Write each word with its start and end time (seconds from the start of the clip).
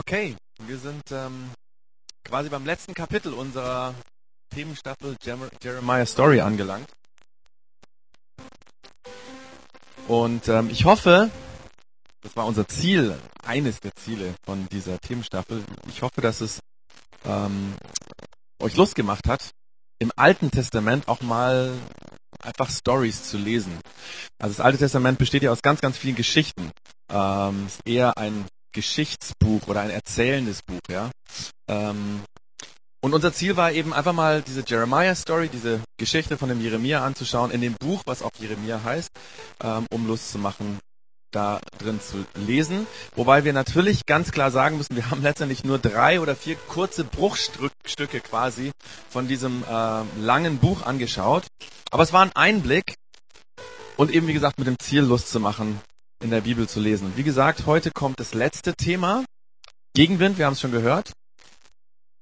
Okay, 0.00 0.36
wir 0.64 0.78
sind 0.78 1.02
ähm, 1.10 1.50
quasi 2.24 2.48
beim 2.48 2.64
letzten 2.64 2.94
Kapitel 2.94 3.34
unserer 3.34 3.96
Themenstaffel 4.54 5.16
Jer 5.24 5.36
Jeremiah 5.60 6.06
Story 6.06 6.40
angelangt. 6.40 6.88
Und 10.06 10.46
ähm, 10.46 10.70
ich 10.70 10.84
hoffe, 10.84 11.30
das 12.22 12.36
war 12.36 12.46
unser 12.46 12.68
Ziel, 12.68 13.18
eines 13.44 13.80
der 13.80 13.90
Ziele 13.96 14.34
von 14.46 14.68
dieser 14.68 15.00
Themenstaffel. 15.00 15.64
Ich 15.88 16.00
hoffe, 16.02 16.20
dass 16.20 16.40
es 16.40 16.60
ähm, 17.24 17.74
euch 18.62 18.76
Lust 18.76 18.94
gemacht 18.94 19.26
hat, 19.26 19.50
im 19.98 20.12
Alten 20.14 20.52
Testament 20.52 21.08
auch 21.08 21.22
mal 21.22 21.76
einfach 22.40 22.70
Stories 22.70 23.28
zu 23.28 23.36
lesen. 23.36 23.76
Also 24.38 24.54
das 24.56 24.64
Alte 24.64 24.78
Testament 24.78 25.18
besteht 25.18 25.42
ja 25.42 25.50
aus 25.50 25.60
ganz, 25.60 25.80
ganz 25.80 25.98
vielen 25.98 26.16
Geschichten. 26.16 26.70
Ähm, 27.10 27.66
ist 27.66 27.80
eher 27.84 28.16
ein 28.16 28.46
Geschichtsbuch 28.78 29.66
oder 29.66 29.80
ein 29.80 29.90
erzählendes 29.90 30.62
Buch, 30.62 30.78
ja. 30.88 31.10
Ähm, 31.68 32.22
und 33.00 33.12
unser 33.12 33.32
Ziel 33.32 33.56
war 33.56 33.72
eben 33.72 33.92
einfach 33.92 34.12
mal 34.12 34.40
diese 34.40 34.62
Jeremiah-Story, 34.64 35.48
diese 35.48 35.80
Geschichte 35.96 36.38
von 36.38 36.48
dem 36.48 36.60
Jeremia 36.60 37.04
anzuschauen, 37.04 37.50
in 37.50 37.60
dem 37.60 37.74
Buch, 37.74 38.02
was 38.06 38.22
auch 38.22 38.30
Jeremia 38.38 38.80
heißt, 38.84 39.10
ähm, 39.64 39.86
um 39.90 40.06
Lust 40.06 40.30
zu 40.30 40.38
machen, 40.38 40.78
da 41.32 41.60
drin 41.78 42.00
zu 42.00 42.24
lesen. 42.36 42.86
Wobei 43.16 43.42
wir 43.42 43.52
natürlich 43.52 44.06
ganz 44.06 44.30
klar 44.30 44.52
sagen 44.52 44.76
müssen, 44.76 44.94
wir 44.94 45.10
haben 45.10 45.22
letztendlich 45.22 45.64
nur 45.64 45.80
drei 45.80 46.20
oder 46.20 46.36
vier 46.36 46.54
kurze 46.54 47.02
Bruchstücke 47.02 48.20
quasi 48.20 48.70
von 49.10 49.26
diesem 49.26 49.64
äh, 49.64 50.02
langen 50.20 50.58
Buch 50.58 50.82
angeschaut. 50.82 51.48
Aber 51.90 52.04
es 52.04 52.12
war 52.12 52.22
ein 52.22 52.32
Einblick 52.36 52.94
und 53.96 54.12
eben 54.12 54.28
wie 54.28 54.34
gesagt 54.34 54.58
mit 54.58 54.68
dem 54.68 54.78
Ziel 54.78 55.02
Lust 55.02 55.30
zu 55.30 55.40
machen, 55.40 55.80
in 56.22 56.30
der 56.30 56.42
Bibel 56.42 56.68
zu 56.68 56.80
lesen. 56.80 57.06
Und 57.06 57.16
wie 57.16 57.22
gesagt, 57.22 57.66
heute 57.66 57.90
kommt 57.90 58.20
das 58.20 58.34
letzte 58.34 58.74
Thema. 58.74 59.24
Gegenwind, 59.94 60.38
wir 60.38 60.46
haben 60.46 60.52
es 60.54 60.60
schon 60.60 60.72
gehört. 60.72 61.12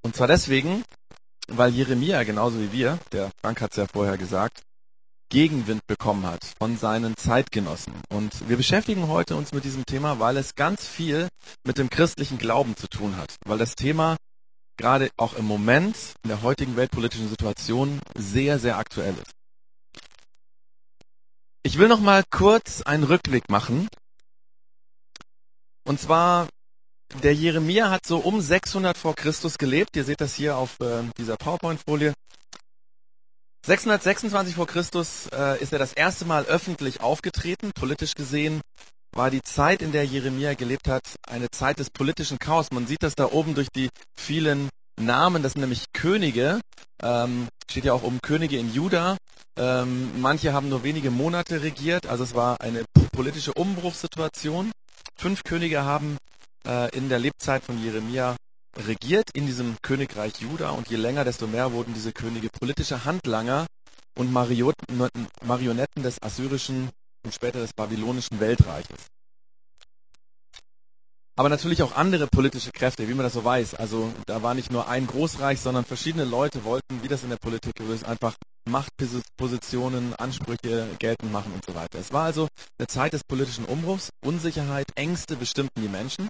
Und 0.03 0.15
zwar 0.17 0.29
deswegen, 0.29 0.85
weil 1.49 1.73
Jeremia, 1.73 2.23
genauso 2.25 2.61
wie 2.61 2.73
wir, 2.73 2.99
der 3.13 3.31
Frank 3.43 3.61
hat 3.61 3.73
es 3.73 3.77
ja 3.77 3.87
vorher 3.93 4.19
gesagt, 4.19 4.63
Gegenwind 5.29 5.85
bekommen 5.87 6.25
hat 6.27 6.45
von 6.59 6.77
seinen 6.79 7.17
Zeitgenossen. 7.17 7.95
Und 8.11 8.49
wir 8.49 8.57
beschäftigen 8.57 9.09
heute 9.09 9.35
uns 9.35 9.53
mit 9.53 9.65
diesem 9.65 9.85
Thema, 9.85 10.21
weil 10.21 10.37
es 10.37 10.55
ganz 10.55 10.87
viel 10.87 11.29
mit 11.67 11.79
dem 11.79 11.91
christlichen 11.91 12.39
Glauben 12.39 12.77
zu 12.77 12.89
tun 12.89 13.17
hat. 13.17 13.35
Weil 13.45 13.59
das 13.59 13.75
Thema 13.75 14.17
gerade 14.77 15.11
auch 15.17 15.35
im 15.35 15.45
Moment 15.45 15.97
in 16.23 16.29
der 16.29 16.43
heutigen 16.43 16.77
weltpolitischen 16.77 17.29
Situation 17.29 18.01
sehr, 18.15 18.59
sehr 18.59 18.79
aktuell 18.79 19.15
ist. 19.15 19.36
Ich 21.67 21.79
will 21.79 21.89
noch 21.89 21.99
mal 21.99 22.23
kurz 22.31 22.83
einen 22.83 23.03
Rückblick 23.03 23.51
machen. 23.51 23.89
Und 25.85 26.01
zwar, 26.01 26.47
der 27.25 27.35
Jeremia 27.35 27.91
hat 27.91 28.07
so 28.07 28.19
um 28.19 28.41
600 28.41 28.97
vor 28.97 29.17
Christus 29.17 29.59
gelebt. 29.59 29.97
Ihr 29.97 30.05
seht 30.05 30.21
das 30.21 30.37
hier 30.37 30.59
auf 30.59 30.79
äh, 30.79 31.03
dieser 31.19 31.37
PowerPoint-Folie. 31.37 32.15
626 33.67 34.55
vor 34.55 34.69
Christus 34.69 35.27
äh, 35.33 35.61
ist 35.61 35.73
er 35.73 35.81
das 35.81 35.93
erste 35.93 36.25
Mal 36.25 36.45
öffentlich 36.45 37.01
aufgetreten. 37.01 37.73
Politisch 37.75 38.15
gesehen 38.15 38.61
war 39.11 39.33
die 39.33 39.43
Zeit, 39.43 39.83
in 39.83 39.91
der 39.91 40.05
Jeremia 40.05 40.55
gelebt 40.55 40.87
hat, 40.87 41.17
eine 41.27 41.51
Zeit 41.51 41.81
des 41.81 41.91
politischen 41.91 42.39
Chaos. 42.39 42.71
Man 42.71 42.87
sieht 42.87 43.03
das 43.03 43.17
da 43.17 43.33
oben 43.33 43.57
durch 43.57 43.71
die 43.75 43.89
vielen 44.17 44.69
Namen, 45.01 45.43
das 45.43 45.55
sind 45.55 45.63
nämlich 45.63 45.87
Könige, 45.93 46.61
ähm, 47.03 47.49
steht 47.71 47.85
ja 47.85 47.93
auch 47.93 48.03
um 48.03 48.21
Könige 48.21 48.59
in 48.59 48.73
Juda. 48.73 49.17
Ähm, 49.59 50.21
manche 50.21 50.53
haben 50.53 50.69
nur 50.69 50.83
wenige 50.83 51.11
Monate 51.11 51.63
regiert, 51.63 52.07
also 52.07 52.25
es 52.25 52.35
war 52.35 52.61
eine 52.61 52.85
politische 53.13 53.55
Umbruchssituation. 53.55 54.71
Fünf 55.17 55.45
Könige 55.45 55.85
haben 55.85 56.19
äh, 56.67 56.95
in 56.97 57.09
der 57.09 57.19
Lebzeit 57.19 57.65
von 57.65 57.83
Jeremia 57.83 58.37
regiert 58.77 59.31
in 59.33 59.47
diesem 59.47 59.77
Königreich 59.81 60.41
Juda 60.41 60.71
und 60.71 60.89
je 60.89 60.97
länger, 60.97 61.25
desto 61.25 61.47
mehr 61.47 61.73
wurden 61.73 61.95
diese 61.95 62.13
Könige 62.13 62.51
politische 62.51 63.07
Handlanger 63.07 63.67
und 64.19 64.31
Marionetten 64.33 66.03
des 66.03 66.23
assyrischen 66.23 66.91
und 67.25 67.35
später 67.35 67.61
des 67.61 67.73
babylonischen 67.73 68.41
Weltreiches 68.41 69.07
aber 71.37 71.51
natürlich 71.51 71.83
auch 71.83 71.95
andere 71.95 72.27
politische 72.27 72.73
Kräfte, 72.73 73.09
wie 73.09 73.15
man 73.15 73.25
das 73.25 73.35
so 73.35 73.45
weiß. 73.45 73.75
Also 73.75 74.11
da 74.27 74.43
war 74.43 74.55
nicht 74.55 74.73
nur 74.73 74.89
ein 74.89 75.07
Großreich, 75.07 75.61
sondern 75.61 75.85
verschiedene 75.85 76.25
Leute 76.25 76.65
wollten, 76.65 77.03
wie 77.03 77.09
das 77.09 77.23
in 77.23 77.31
der 77.31 77.37
Politik 77.37 77.79
ist, 77.81 78.05
einfach 78.05 78.35
Machtpositionen, 78.69 80.15
Ansprüche 80.15 80.89
geltend 80.99 81.31
machen 81.33 81.53
und 81.53 81.65
so 81.65 81.75
weiter. 81.75 81.99
Es 81.99 82.13
war 82.13 82.25
also 82.25 82.49
eine 82.79 82.89
Zeit 82.89 83.13
des 83.13 83.23
politischen 83.23 83.65
Umbruchs, 83.67 84.11
Unsicherheit, 84.25 84.87
Ängste 84.97 85.37
bestimmten 85.37 85.83
die 85.83 85.89
Menschen. 85.89 86.29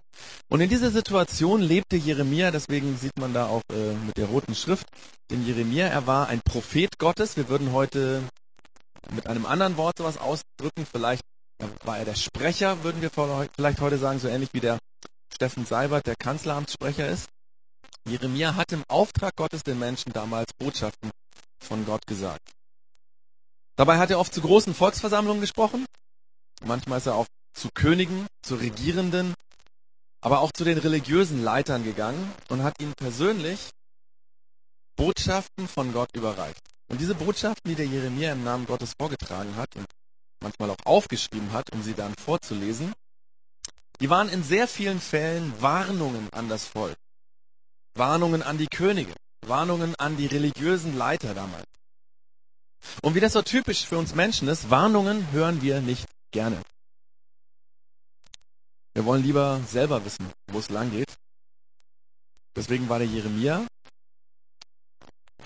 Und 0.50 0.60
in 0.60 0.68
dieser 0.68 0.90
Situation 0.90 1.62
lebte 1.62 1.96
Jeremia, 1.96 2.50
deswegen 2.50 2.98
sieht 2.98 3.18
man 3.18 3.32
da 3.32 3.46
auch 3.46 3.62
äh, 3.72 3.94
mit 4.06 4.18
der 4.18 4.26
roten 4.26 4.54
Schrift 4.54 4.86
den 5.30 5.46
Jeremia. 5.46 5.86
Er 5.86 6.06
war 6.06 6.28
ein 6.28 6.40
Prophet 6.44 6.98
Gottes. 6.98 7.36
Wir 7.36 7.48
würden 7.48 7.72
heute 7.72 8.22
mit 9.14 9.28
einem 9.28 9.46
anderen 9.46 9.76
Wort 9.76 9.98
sowas 9.98 10.18
ausdrücken. 10.18 10.84
Vielleicht 10.90 11.22
war 11.84 11.98
er 11.98 12.04
der 12.04 12.16
Sprecher, 12.16 12.82
würden 12.82 13.00
wir 13.00 13.10
vielleicht 13.10 13.80
heute 13.80 13.98
sagen, 13.98 14.18
so 14.18 14.28
ähnlich 14.28 14.50
wie 14.52 14.60
der 14.60 14.78
Steffen 15.34 15.66
Seibert, 15.66 16.06
der 16.06 16.16
Kanzleramtssprecher 16.16 17.09
ist. 17.09 17.28
Jeremia 18.09 18.54
hat 18.54 18.72
im 18.72 18.84
Auftrag 18.88 19.34
Gottes 19.37 19.62
den 19.62 19.78
Menschen 19.78 20.12
damals 20.12 20.53
Botschaften 20.54 21.10
von 21.60 21.84
Gott 21.84 22.06
gesagt. 22.06 22.53
Dabei 23.76 23.98
hat 23.98 24.10
er 24.10 24.19
oft 24.19 24.32
zu 24.32 24.41
großen 24.41 24.75
Volksversammlungen 24.75 25.41
gesprochen. 25.41 25.84
Manchmal 26.65 26.98
ist 26.98 27.06
er 27.06 27.15
auch 27.15 27.26
zu 27.53 27.69
Königen, 27.75 28.26
zu 28.42 28.54
Regierenden, 28.54 29.34
aber 30.20 30.41
auch 30.41 30.53
zu 30.53 30.65
den 30.65 30.78
religiösen 30.78 31.42
Leitern 31.42 31.84
gegangen 31.84 32.32
und 32.48 32.62
hat 32.62 32.81
ihnen 32.81 32.94
persönlich 32.94 33.70
Botschaften 34.97 35.69
von 35.69 35.92
Gott 35.92 36.15
überreicht. 36.15 36.60
Und 36.88 37.00
diese 37.00 37.15
Botschaften, 37.15 37.70
die 37.70 37.75
der 37.75 37.86
Jeremia 37.86 38.32
im 38.32 38.44
Namen 38.44 38.66
Gottes 38.66 38.94
vorgetragen 38.98 39.56
hat 39.56 39.75
und 39.76 39.86
manchmal 40.41 40.70
auch 40.70 40.86
aufgeschrieben 40.86 41.53
hat, 41.53 41.70
um 41.72 41.82
sie 41.82 41.94
dann 41.94 42.15
vorzulesen, 42.15 42.92
die 44.00 44.10
waren 44.10 44.28
in 44.28 44.42
sehr 44.42 44.68
vielen 44.68 45.00
Fällen 45.00 45.52
Warnungen 45.60 46.28
an 46.32 46.48
das 46.48 46.66
Volk. 46.66 46.96
Warnungen 47.94 48.42
an 48.42 48.58
die 48.58 48.66
Könige. 48.66 49.14
Warnungen 49.46 49.94
an 49.96 50.16
die 50.16 50.26
religiösen 50.26 50.96
Leiter 50.96 51.34
damals. 51.34 51.66
Und 53.02 53.14
wie 53.14 53.20
das 53.20 53.32
so 53.32 53.42
typisch 53.42 53.84
für 53.84 53.98
uns 53.98 54.14
Menschen 54.14 54.48
ist, 54.48 54.70
Warnungen 54.70 55.30
hören 55.32 55.62
wir 55.62 55.80
nicht 55.80 56.06
gerne. 56.30 56.60
Wir 58.94 59.04
wollen 59.04 59.22
lieber 59.22 59.60
selber 59.66 60.04
wissen, 60.04 60.30
wo 60.50 60.58
es 60.58 60.70
lang 60.70 60.90
geht. 60.90 61.12
Deswegen 62.54 62.88
war 62.88 62.98
der 62.98 63.08
Jeremia, 63.08 63.66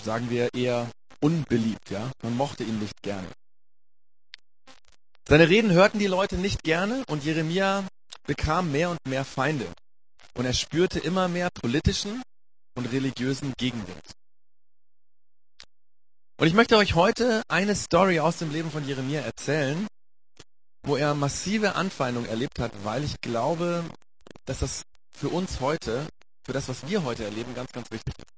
sagen 0.02 0.30
wir, 0.30 0.54
eher 0.54 0.90
unbeliebt, 1.20 1.90
ja. 1.90 2.10
Man 2.22 2.36
mochte 2.36 2.62
ihn 2.62 2.78
nicht 2.78 3.02
gerne. 3.02 3.26
Seine 5.26 5.48
Reden 5.48 5.72
hörten 5.72 5.98
die 5.98 6.06
Leute 6.06 6.36
nicht 6.36 6.62
gerne 6.62 7.04
und 7.08 7.24
Jeremia 7.24 7.84
bekam 8.30 8.70
mehr 8.70 8.90
und 8.90 8.98
mehr 9.08 9.24
Feinde 9.24 9.66
und 10.34 10.44
er 10.44 10.52
spürte 10.52 11.00
immer 11.00 11.26
mehr 11.26 11.50
politischen 11.50 12.22
und 12.76 12.86
religiösen 12.92 13.52
Gegenwind. 13.58 14.12
Und 16.38 16.46
ich 16.46 16.54
möchte 16.54 16.76
euch 16.76 16.94
heute 16.94 17.42
eine 17.48 17.74
Story 17.74 18.20
aus 18.20 18.38
dem 18.38 18.52
Leben 18.52 18.70
von 18.70 18.86
Jeremia 18.86 19.22
erzählen, 19.22 19.84
wo 20.84 20.94
er 20.94 21.14
massive 21.14 21.74
Anfeindung 21.74 22.24
erlebt 22.24 22.60
hat, 22.60 22.70
weil 22.84 23.02
ich 23.02 23.20
glaube, 23.20 23.84
dass 24.44 24.60
das 24.60 24.82
für 25.12 25.30
uns 25.30 25.58
heute, 25.58 26.06
für 26.46 26.52
das, 26.52 26.68
was 26.68 26.86
wir 26.88 27.02
heute 27.02 27.24
erleben, 27.24 27.56
ganz, 27.56 27.72
ganz 27.72 27.90
wichtig 27.90 28.14
ist. 28.16 28.30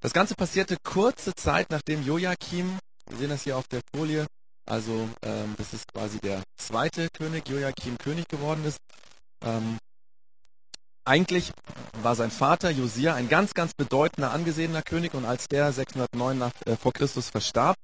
Das 0.00 0.14
Ganze 0.14 0.36
passierte 0.36 0.78
kurze 0.82 1.34
Zeit, 1.34 1.68
nachdem 1.68 2.02
Joachim, 2.02 2.78
wir 3.10 3.18
sehen 3.18 3.28
das 3.28 3.42
hier 3.42 3.58
auf 3.58 3.68
der 3.68 3.82
Folie, 3.94 4.26
also 4.66 5.08
ähm, 5.22 5.54
das 5.56 5.72
ist 5.72 5.92
quasi 5.92 6.18
der 6.20 6.42
zweite 6.56 7.08
König, 7.10 7.48
Joachim 7.48 7.98
König 7.98 8.28
geworden 8.28 8.64
ist. 8.64 8.78
Ähm, 9.44 9.78
eigentlich 11.04 11.50
war 12.02 12.14
sein 12.14 12.30
Vater 12.30 12.70
Josia 12.70 13.14
ein 13.14 13.28
ganz, 13.28 13.54
ganz 13.54 13.72
bedeutender, 13.74 14.32
angesehener 14.32 14.82
König 14.82 15.14
und 15.14 15.24
als 15.24 15.48
der 15.48 15.72
609 15.72 16.38
nach, 16.38 16.52
äh, 16.66 16.76
vor 16.76 16.92
Christus 16.92 17.30
verstarb, 17.30 17.76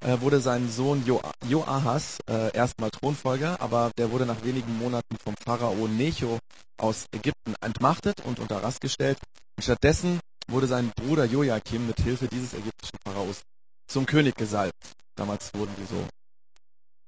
äh, 0.00 0.20
wurde 0.20 0.40
sein 0.40 0.68
Sohn 0.70 1.04
jo 1.06 1.20
Joahas 1.46 2.18
äh, 2.28 2.52
erstmal 2.56 2.90
Thronfolger, 2.90 3.60
aber 3.60 3.92
der 3.98 4.10
wurde 4.10 4.26
nach 4.26 4.42
wenigen 4.42 4.76
Monaten 4.78 5.16
vom 5.22 5.34
Pharao 5.36 5.86
Necho 5.86 6.38
aus 6.78 7.06
Ägypten 7.12 7.54
entmachtet 7.60 8.20
und 8.24 8.40
unter 8.40 8.62
Rast 8.62 8.80
gestellt. 8.80 9.18
Und 9.56 9.62
stattdessen 9.62 10.20
wurde 10.48 10.66
sein 10.66 10.90
Bruder 10.96 11.26
Joachim 11.26 11.86
mit 11.86 12.00
Hilfe 12.00 12.26
dieses 12.26 12.54
ägyptischen 12.54 12.98
Pharaos 13.04 13.42
zum 13.86 14.06
König 14.06 14.34
gesalbt. 14.34 14.74
Damals 15.14 15.52
wurden 15.54 15.74
die 15.78 15.86
so 15.86 16.04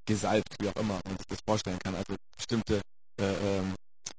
gesalbt, 0.07 0.57
wie 0.61 0.69
auch 0.69 0.77
immer 0.77 1.01
man 1.05 1.17
sich 1.17 1.27
das 1.29 1.39
vorstellen 1.47 1.79
kann. 1.83 1.95
Also 1.95 2.15
bestimmte 2.37 2.81
äh, 3.21 3.25
ähm, 3.25 3.75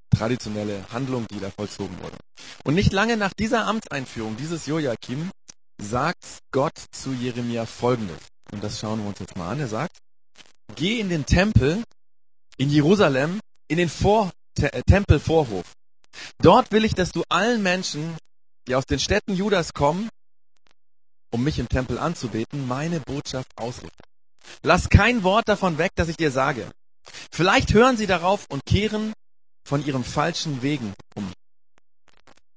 traditionelle 0.10 0.86
Handlung, 0.92 1.28
die 1.28 1.40
da 1.40 1.50
vollzogen 1.50 1.98
wurde. 2.02 2.18
Und 2.64 2.76
nicht 2.76 2.94
lange 2.94 3.18
nach 3.18 3.34
dieser 3.34 3.68
Amtseinführung 3.68 4.38
dieses 4.38 4.66
Joachim 4.66 5.30
sagt 5.82 6.40
Gott 6.52 6.78
zu 6.92 7.12
Jeremia 7.12 7.66
folgendes. 7.66 8.20
Und 8.52 8.64
das 8.64 8.80
schauen 8.80 9.02
wir 9.02 9.08
uns 9.08 9.20
jetzt 9.20 9.36
mal 9.36 9.52
an. 9.52 9.60
Er 9.60 9.68
sagt, 9.68 9.98
geh 10.76 11.00
in 11.00 11.10
den 11.10 11.26
Tempel 11.26 11.84
in 12.58 12.70
Jerusalem, 12.70 13.40
in 13.68 13.78
den 13.78 13.90
Vor 13.90 14.32
äh, 14.60 14.82
Tempelvorhof 14.84 15.66
Dort 16.40 16.72
will 16.72 16.86
ich, 16.86 16.94
dass 16.94 17.12
du 17.12 17.24
allen 17.30 17.62
Menschen, 17.64 18.18
die 18.68 18.76
aus 18.76 18.86
den 18.86 19.00
Städten 19.00 19.36
Judas 19.36 19.74
kommen, 19.74 20.10
um 21.32 21.44
mich 21.44 21.60
im 21.60 21.70
Tempel 21.70 21.98
anzubeten, 21.98 22.68
meine 22.68 23.00
Botschaft 23.00 23.50
ausrichten. 23.58 24.04
Lass 24.64 24.90
kein 24.90 25.24
Wort 25.24 25.48
davon 25.48 25.78
weg, 25.78 25.92
das 25.96 26.08
ich 26.08 26.18
dir 26.18 26.32
sage. 26.32 26.70
Vielleicht 27.32 27.74
hören 27.74 27.98
sie 27.98 28.08
darauf 28.08 28.46
und 28.50 28.66
kehren 28.66 29.14
von 29.68 29.86
ihren 29.86 30.04
falschen 30.04 30.62
Wegen 30.62 30.94
um. 31.16 31.32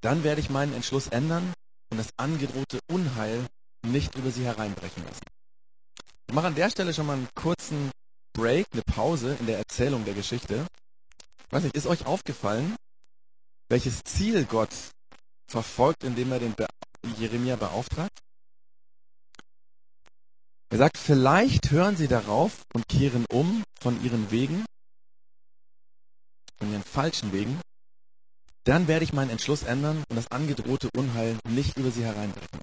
Dann 0.00 0.24
werde 0.24 0.40
ich 0.40 0.50
meinen 0.50 0.74
Entschluss 0.74 1.08
ändern 1.08 1.52
und 1.90 1.98
das 1.98 2.10
angedrohte 2.16 2.78
Unheil 2.90 3.46
nicht 3.86 4.14
über 4.14 4.30
sie 4.30 4.44
hereinbrechen 4.44 5.04
lassen. 5.04 5.24
Ich 6.28 6.34
mache 6.34 6.48
an 6.48 6.54
der 6.54 6.70
Stelle 6.70 6.92
schon 6.92 7.06
mal 7.06 7.14
einen 7.14 7.28
kurzen 7.34 7.90
Break, 8.34 8.66
eine 8.72 8.82
Pause 8.82 9.36
in 9.40 9.46
der 9.46 9.58
Erzählung 9.58 10.04
der 10.04 10.14
Geschichte. 10.14 10.66
Ich 11.46 11.52
weiß 11.52 11.62
nicht, 11.62 11.74
ist 11.74 11.86
euch 11.86 12.06
aufgefallen, 12.06 12.76
welches 13.68 14.04
Ziel 14.04 14.44
Gott 14.44 14.74
verfolgt, 15.50 16.04
indem 16.04 16.32
er 16.32 16.38
den 16.38 16.54
Be 16.54 16.66
Jeremia 17.16 17.56
beauftragt? 17.56 18.18
Er 20.70 20.78
sagt, 20.78 20.98
vielleicht 20.98 21.70
hören 21.70 21.96
sie 21.96 22.08
darauf 22.08 22.62
und 22.74 22.88
kehren 22.88 23.24
um 23.30 23.64
von 23.80 24.02
ihren 24.04 24.30
Wegen, 24.30 24.66
von 26.58 26.70
ihren 26.70 26.82
falschen 26.82 27.32
Wegen. 27.32 27.60
Dann 28.64 28.86
werde 28.86 29.04
ich 29.04 29.14
meinen 29.14 29.30
Entschluss 29.30 29.62
ändern 29.62 30.04
und 30.10 30.16
das 30.16 30.30
angedrohte 30.30 30.90
Unheil 30.94 31.38
nicht 31.48 31.78
über 31.78 31.90
sie 31.90 32.04
hereinbrechen. 32.04 32.60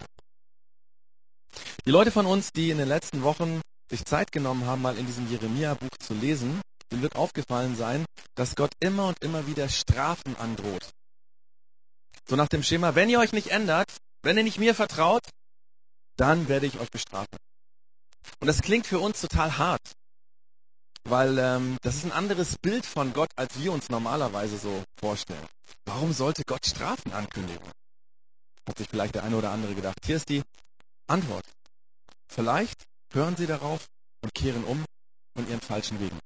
Die 1.85 1.91
Leute 1.91 2.11
von 2.11 2.27
uns, 2.27 2.51
die 2.51 2.69
in 2.69 2.77
den 2.77 2.87
letzten 2.87 3.23
Wochen 3.23 3.61
sich 3.89 4.05
Zeit 4.05 4.31
genommen 4.31 4.65
haben, 4.65 4.83
mal 4.83 4.97
in 4.97 5.07
diesem 5.07 5.29
Jeremia-Buch 5.29 5.97
zu 5.99 6.13
lesen, 6.13 6.61
denen 6.91 7.01
wird 7.01 7.15
aufgefallen 7.15 7.75
sein, 7.75 8.05
dass 8.35 8.55
Gott 8.55 8.71
immer 8.79 9.07
und 9.07 9.23
immer 9.23 9.47
wieder 9.47 9.67
Strafen 9.69 10.35
androht. 10.37 10.91
So 12.27 12.35
nach 12.35 12.49
dem 12.49 12.63
Schema, 12.63 12.93
wenn 12.95 13.09
ihr 13.09 13.19
euch 13.19 13.33
nicht 13.33 13.47
ändert, 13.47 13.91
wenn 14.21 14.37
ihr 14.37 14.43
nicht 14.43 14.59
mir 14.59 14.75
vertraut, 14.75 15.23
dann 16.17 16.47
werde 16.47 16.65
ich 16.65 16.79
euch 16.79 16.89
bestrafen. 16.89 17.37
Und 18.39 18.47
das 18.47 18.61
klingt 18.61 18.87
für 18.87 18.99
uns 18.99 19.21
total 19.21 19.57
hart, 19.57 19.91
weil 21.03 21.37
ähm, 21.37 21.77
das 21.81 21.95
ist 21.95 22.05
ein 22.05 22.11
anderes 22.11 22.57
Bild 22.57 22.85
von 22.85 23.13
Gott, 23.13 23.29
als 23.35 23.59
wir 23.59 23.71
uns 23.71 23.89
normalerweise 23.89 24.57
so 24.57 24.83
vorstellen. 24.99 25.47
Warum 25.85 26.13
sollte 26.13 26.43
Gott 26.45 26.65
Strafen 26.65 27.13
ankündigen? 27.13 27.65
Hat 28.67 28.77
sich 28.77 28.89
vielleicht 28.89 29.15
der 29.15 29.23
eine 29.23 29.37
oder 29.37 29.51
andere 29.51 29.75
gedacht. 29.75 29.97
Hier 30.03 30.15
ist 30.15 30.29
die 30.29 30.41
Antwort. 31.07 31.45
Vielleicht 32.27 32.83
hören 33.13 33.35
sie 33.37 33.45
darauf 33.45 33.85
und 34.21 34.33
kehren 34.33 34.63
um 34.63 34.83
von 35.35 35.47
ihren 35.47 35.61
falschen 35.61 35.99
Wegen. 35.99 36.19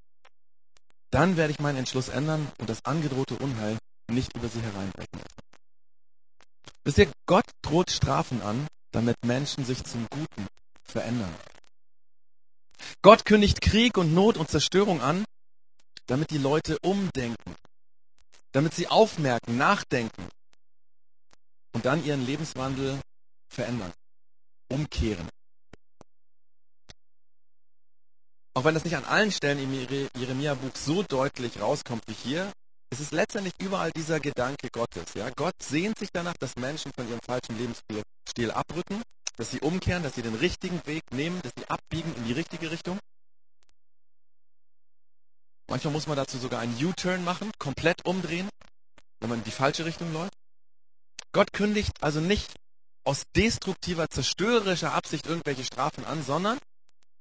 Dann 1.11 1.37
werde 1.37 1.51
ich 1.51 1.59
meinen 1.59 1.77
Entschluss 1.77 2.07
ändern 2.07 2.51
und 2.59 2.69
das 2.69 2.85
angedrohte 2.85 3.35
Unheil 3.35 3.77
nicht 4.09 4.35
über 4.35 4.47
sie 4.47 4.61
hereinbrechen 4.61 5.13
lassen. 5.13 5.39
Wisst 6.83 6.97
ihr, 6.99 7.11
Gott 7.25 7.45
droht 7.61 7.91
Strafen 7.91 8.41
an, 8.41 8.67
damit 8.91 9.17
Menschen 9.25 9.65
sich 9.65 9.83
zum 9.83 10.07
Guten 10.09 10.47
verändern. 10.83 11.33
Gott 13.01 13.25
kündigt 13.25 13.61
Krieg 13.61 13.97
und 13.97 14.13
Not 14.13 14.37
und 14.37 14.49
Zerstörung 14.49 15.01
an, 15.01 15.25
damit 16.07 16.31
die 16.31 16.37
Leute 16.37 16.77
umdenken, 16.81 17.55
damit 18.51 18.73
sie 18.73 18.87
aufmerken, 18.87 19.57
nachdenken 19.57 20.27
und 21.73 21.85
dann 21.85 22.03
ihren 22.03 22.25
Lebenswandel 22.25 22.99
verändern, 23.47 23.93
umkehren. 24.69 25.29
Auch 28.55 28.63
wenn 28.63 28.73
das 28.73 28.83
nicht 28.83 28.97
an 28.97 29.05
allen 29.05 29.31
Stellen 29.31 29.59
im 29.59 29.73
Jeremia-Buch 30.17 30.75
so 30.75 31.03
deutlich 31.03 31.61
rauskommt 31.61 32.03
wie 32.07 32.13
hier, 32.13 32.51
es 32.91 32.99
ist 32.99 33.11
letztendlich 33.11 33.53
überall 33.59 33.91
dieser 33.91 34.19
Gedanke 34.19 34.69
Gottes. 34.71 35.13
Ja? 35.13 35.29
Gott 35.35 35.53
sehnt 35.61 35.99
sich 35.99 36.09
danach, 36.11 36.33
dass 36.39 36.55
Menschen 36.55 36.91
von 36.93 37.07
ihrem 37.07 37.21
falschen 37.21 37.57
Lebensstil 37.57 38.51
abrücken, 38.51 39.03
dass 39.39 39.51
sie 39.51 39.61
umkehren, 39.61 40.03
dass 40.03 40.15
sie 40.15 40.21
den 40.21 40.35
richtigen 40.35 40.85
Weg 40.85 41.13
nehmen, 41.13 41.41
dass 41.41 41.53
sie 41.57 41.65
abbiegen 41.69 42.13
in 42.17 42.25
die 42.25 42.33
richtige 42.33 42.71
Richtung. 42.71 42.99
Manchmal 45.69 45.93
muss 45.93 46.07
man 46.07 46.17
dazu 46.17 46.37
sogar 46.37 46.59
einen 46.59 46.75
U-Turn 46.83 47.23
machen, 47.23 47.49
komplett 47.57 48.05
umdrehen, 48.05 48.49
wenn 49.21 49.29
man 49.29 49.39
in 49.39 49.45
die 49.45 49.51
falsche 49.51 49.85
Richtung 49.85 50.11
läuft. 50.11 50.33
Gott 51.31 51.53
kündigt 51.53 52.03
also 52.03 52.19
nicht 52.19 52.53
aus 53.05 53.23
destruktiver, 53.33 54.09
zerstörerischer 54.09 54.93
Absicht 54.93 55.25
irgendwelche 55.25 55.63
Strafen 55.63 56.03
an, 56.03 56.21
sondern 56.21 56.59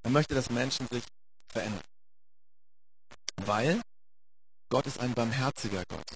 er 0.03 0.11
möchte, 0.11 0.35
dass 0.35 0.51
Menschen 0.51 0.89
sich 0.89 1.05
verändern. 1.53 1.85
Weil 3.37 3.81
Gott 4.71 4.89
ist 4.89 4.99
ein 4.99 5.15
barmherziger 5.15 5.85
Gott. 5.89 6.15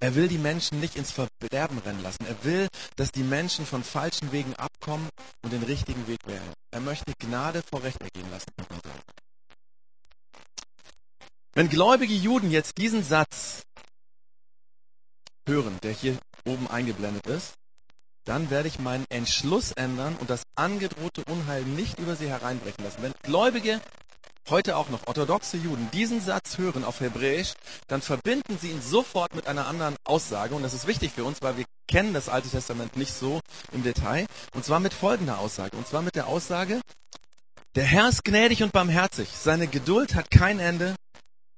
Er 0.00 0.14
will 0.14 0.28
die 0.28 0.38
Menschen 0.38 0.80
nicht 0.80 0.96
ins 0.96 1.10
Verderben 1.10 1.78
rennen 1.78 2.02
lassen. 2.02 2.26
Er 2.26 2.44
will, 2.44 2.68
dass 2.96 3.12
die 3.12 3.22
Menschen 3.22 3.66
von 3.66 3.82
falschen 3.82 4.32
Wegen 4.32 4.54
abkommen 4.54 5.08
und 5.42 5.52
den 5.52 5.62
richtigen 5.62 6.06
Weg 6.06 6.26
wählen. 6.26 6.52
Er 6.70 6.80
möchte 6.80 7.12
Gnade 7.18 7.62
vor 7.62 7.82
Recht 7.82 8.00
ergehen 8.00 8.30
lassen. 8.30 8.46
Wenn 11.54 11.68
gläubige 11.70 12.14
Juden 12.14 12.50
jetzt 12.50 12.76
diesen 12.76 13.02
Satz 13.02 13.62
hören, 15.48 15.78
der 15.82 15.92
hier 15.92 16.18
oben 16.44 16.68
eingeblendet 16.68 17.26
ist, 17.26 17.54
dann 18.24 18.50
werde 18.50 18.68
ich 18.68 18.78
meinen 18.78 19.06
Entschluss 19.08 19.72
ändern 19.72 20.16
und 20.16 20.28
das 20.28 20.42
angedrohte 20.56 21.22
Unheil 21.30 21.62
nicht 21.62 21.98
über 21.98 22.16
sie 22.16 22.28
hereinbrechen 22.28 22.84
lassen. 22.84 23.02
Wenn 23.02 23.14
Gläubige 23.22 23.80
heute 24.50 24.76
auch 24.76 24.88
noch 24.88 25.06
orthodoxe 25.06 25.56
Juden 25.56 25.90
diesen 25.92 26.20
Satz 26.20 26.58
hören 26.58 26.84
auf 26.84 27.00
Hebräisch, 27.00 27.54
dann 27.88 28.02
verbinden 28.02 28.58
sie 28.60 28.70
ihn 28.70 28.82
sofort 28.82 29.34
mit 29.34 29.46
einer 29.46 29.66
anderen 29.66 29.96
Aussage. 30.04 30.54
Und 30.54 30.62
das 30.62 30.74
ist 30.74 30.86
wichtig 30.86 31.12
für 31.12 31.24
uns, 31.24 31.42
weil 31.42 31.56
wir 31.56 31.64
kennen 31.88 32.14
das 32.14 32.28
Alte 32.28 32.48
Testament 32.48 32.96
nicht 32.96 33.12
so 33.12 33.40
im 33.72 33.82
Detail. 33.82 34.26
Und 34.54 34.64
zwar 34.64 34.80
mit 34.80 34.94
folgender 34.94 35.38
Aussage. 35.38 35.76
Und 35.76 35.86
zwar 35.86 36.02
mit 36.02 36.14
der 36.14 36.26
Aussage, 36.26 36.80
der 37.74 37.84
Herr 37.84 38.08
ist 38.08 38.24
gnädig 38.24 38.62
und 38.62 38.72
barmherzig. 38.72 39.28
Seine 39.28 39.66
Geduld 39.66 40.14
hat 40.14 40.30
kein 40.30 40.60
Ende 40.60 40.94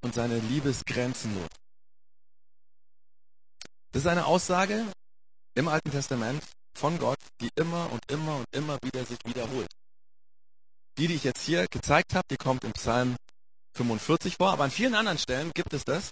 und 0.02 0.14
seine 0.14 0.38
Liebe 0.38 0.70
ist 0.70 0.86
grenzenlos. 0.86 1.48
Das 3.92 4.02
ist 4.02 4.08
eine 4.08 4.26
Aussage 4.26 4.84
im 5.54 5.68
Alten 5.68 5.90
Testament 5.90 6.42
von 6.74 6.98
Gott, 6.98 7.18
die 7.40 7.50
immer 7.56 7.90
und 7.90 8.00
immer 8.10 8.36
und 8.36 8.46
immer 8.52 8.78
wieder 8.82 9.04
sich 9.04 9.18
wiederholt. 9.24 9.68
Die, 10.98 11.06
die 11.06 11.14
ich 11.14 11.24
jetzt 11.24 11.42
hier 11.42 11.66
gezeigt 11.70 12.14
habe, 12.14 12.26
die 12.30 12.36
kommt 12.36 12.64
im 12.64 12.72
Psalm 12.72 13.16
45 13.76 14.36
vor, 14.36 14.50
aber 14.50 14.64
an 14.64 14.72
vielen 14.72 14.96
anderen 14.96 15.18
Stellen 15.18 15.52
gibt 15.54 15.72
es 15.72 15.84
das. 15.84 16.10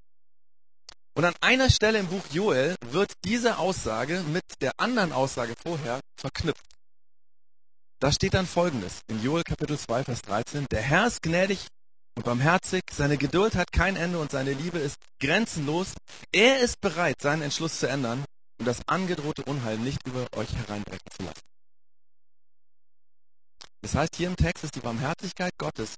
Und 1.15 1.25
an 1.25 1.35
einer 1.41 1.71
Stelle 1.71 1.99
im 1.99 2.07
Buch 2.07 2.23
Joel 2.31 2.77
wird 2.91 3.13
diese 3.25 3.59
Aussage 3.59 4.23
mit 4.29 4.45
der 4.61 4.73
anderen 4.77 5.13
Aussage 5.13 5.55
vorher 5.61 6.01
verknüpft. 6.17 6.65
Da 7.99 8.13
steht 8.13 8.35
dann 8.35 8.47
folgendes 8.47 9.01
in 9.09 9.23
Joel 9.23 9.43
Kapitel 9.43 9.79
2, 9.79 10.05
Vers 10.05 10.23
13. 10.23 10.67
Der 10.71 10.83
Herr 10.83 11.07
ist 11.07 11.23
gnädig 11.23 11.67
und 12.15 12.25
barmherzig, 12.25 12.83
seine 12.93 13.17
Geduld 13.17 13.57
hat 13.57 13.73
kein 13.73 13.97
Ende 13.97 14.19
und 14.21 14.31
seine 14.31 14.53
Liebe 14.53 14.79
ist 14.79 14.97
grenzenlos. 15.19 15.95
Er 16.31 16.61
ist 16.61 16.81
bereit, 16.81 17.21
seinen 17.21 17.43
Entschluss 17.43 17.81
zu 17.81 17.89
ändern 17.89 18.25
und 18.59 18.67
das 18.67 18.87
angedrohte 18.87 19.43
Unheil 19.45 19.79
nicht 19.79 20.07
über 20.07 20.27
euch 20.37 20.55
hereinbrechen 20.55 21.11
zu 21.17 21.25
lassen. 21.25 21.56
Das 23.87 23.95
heißt, 23.95 24.17
hier 24.17 24.27
im 24.27 24.35
Text 24.35 24.65
ist 24.65 24.75
die 24.75 24.81
Barmherzigkeit 24.81 25.53
Gottes 25.59 25.95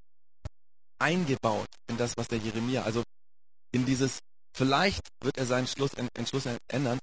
eingebaut 0.99 1.65
in 1.89 1.97
das, 1.97 2.15
was 2.17 2.27
der 2.27 2.37
Jeremia, 2.37 2.83
also 2.83 3.01
in 3.71 3.83
dieses, 3.83 4.19
vielleicht 4.55 5.07
wird 5.23 5.39
er 5.39 5.47
seinen 5.47 5.65
Schluss, 5.65 5.93
Entschluss 6.13 6.43
ändern. 6.67 6.99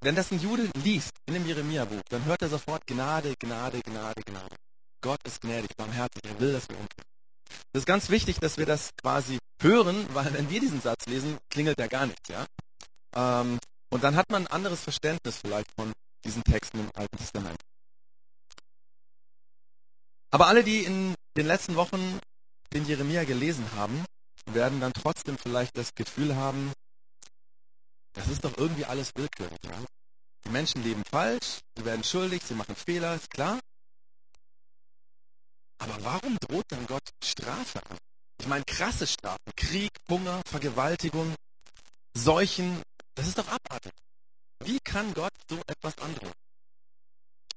Wenn 0.00 0.14
das 0.14 0.30
ein 0.30 0.38
Jude 0.38 0.70
liest 0.84 1.10
in 1.26 1.34
dem 1.34 1.44
Jeremia-Buch, 1.44 2.02
dann 2.08 2.24
hört 2.24 2.42
er 2.42 2.50
sofort 2.50 2.86
Gnade, 2.86 3.34
Gnade, 3.40 3.80
Gnade, 3.80 4.22
Gnade. 4.24 4.54
Gott 5.02 5.18
ist 5.26 5.40
gnädig, 5.40 5.74
barmherzig, 5.76 6.22
er 6.24 6.38
will, 6.38 6.52
dass 6.52 6.68
wir 6.68 6.76
umkehren. 6.76 7.10
Das 7.72 7.80
ist 7.80 7.86
ganz 7.86 8.10
wichtig, 8.10 8.38
dass 8.38 8.58
wir 8.58 8.66
das 8.66 8.90
quasi 9.02 9.38
hören, 9.60 10.06
weil 10.14 10.32
wenn 10.34 10.50
wir 10.50 10.60
diesen 10.60 10.82
Satz 10.82 11.06
lesen, 11.06 11.36
klingelt 11.50 11.80
der 11.80 11.88
gar 11.88 12.06
nichts, 12.06 12.28
ja. 12.28 12.46
Ähm, 13.16 13.58
und 13.90 14.04
dann 14.04 14.14
hat 14.14 14.30
man 14.30 14.42
ein 14.42 14.52
anderes 14.52 14.82
Verständnis 14.82 15.38
vielleicht 15.38 15.72
von 15.72 15.92
diesen 16.24 16.44
Texten 16.44 16.78
im 16.78 16.90
Alten 16.94 17.18
Testament. 17.18 17.58
Aber 20.34 20.48
alle, 20.48 20.64
die 20.64 20.82
in 20.82 21.14
den 21.36 21.46
letzten 21.46 21.76
Wochen 21.76 22.18
den 22.72 22.84
Jeremia 22.84 23.22
gelesen 23.22 23.70
haben, 23.76 24.04
werden 24.46 24.80
dann 24.80 24.92
trotzdem 24.92 25.38
vielleicht 25.38 25.78
das 25.78 25.94
Gefühl 25.94 26.34
haben, 26.34 26.72
das 28.14 28.26
ist 28.26 28.44
doch 28.44 28.58
irgendwie 28.58 28.84
alles 28.84 29.12
willkürlich. 29.14 29.60
Ja? 29.62 29.78
Die 30.44 30.48
Menschen 30.48 30.82
leben 30.82 31.04
falsch, 31.08 31.60
sie 31.76 31.84
werden 31.84 32.02
schuldig, 32.02 32.42
sie 32.42 32.54
machen 32.54 32.74
Fehler, 32.74 33.14
ist 33.14 33.30
klar. 33.30 33.60
Aber 35.78 36.02
warum 36.02 36.36
droht 36.40 36.64
dann 36.66 36.84
Gott 36.88 37.08
Strafe 37.22 37.78
an? 37.88 37.96
Ich 38.40 38.48
meine, 38.48 38.64
krasse 38.64 39.06
Strafen, 39.06 39.52
Krieg, 39.54 39.92
Hunger, 40.10 40.42
Vergewaltigung, 40.48 41.32
Seuchen, 42.12 42.82
das 43.14 43.28
ist 43.28 43.38
doch 43.38 43.46
abartig. 43.46 43.92
Wie 44.64 44.80
kann 44.80 45.14
Gott 45.14 45.32
so 45.48 45.62
etwas 45.68 45.96
androhen? 45.98 46.34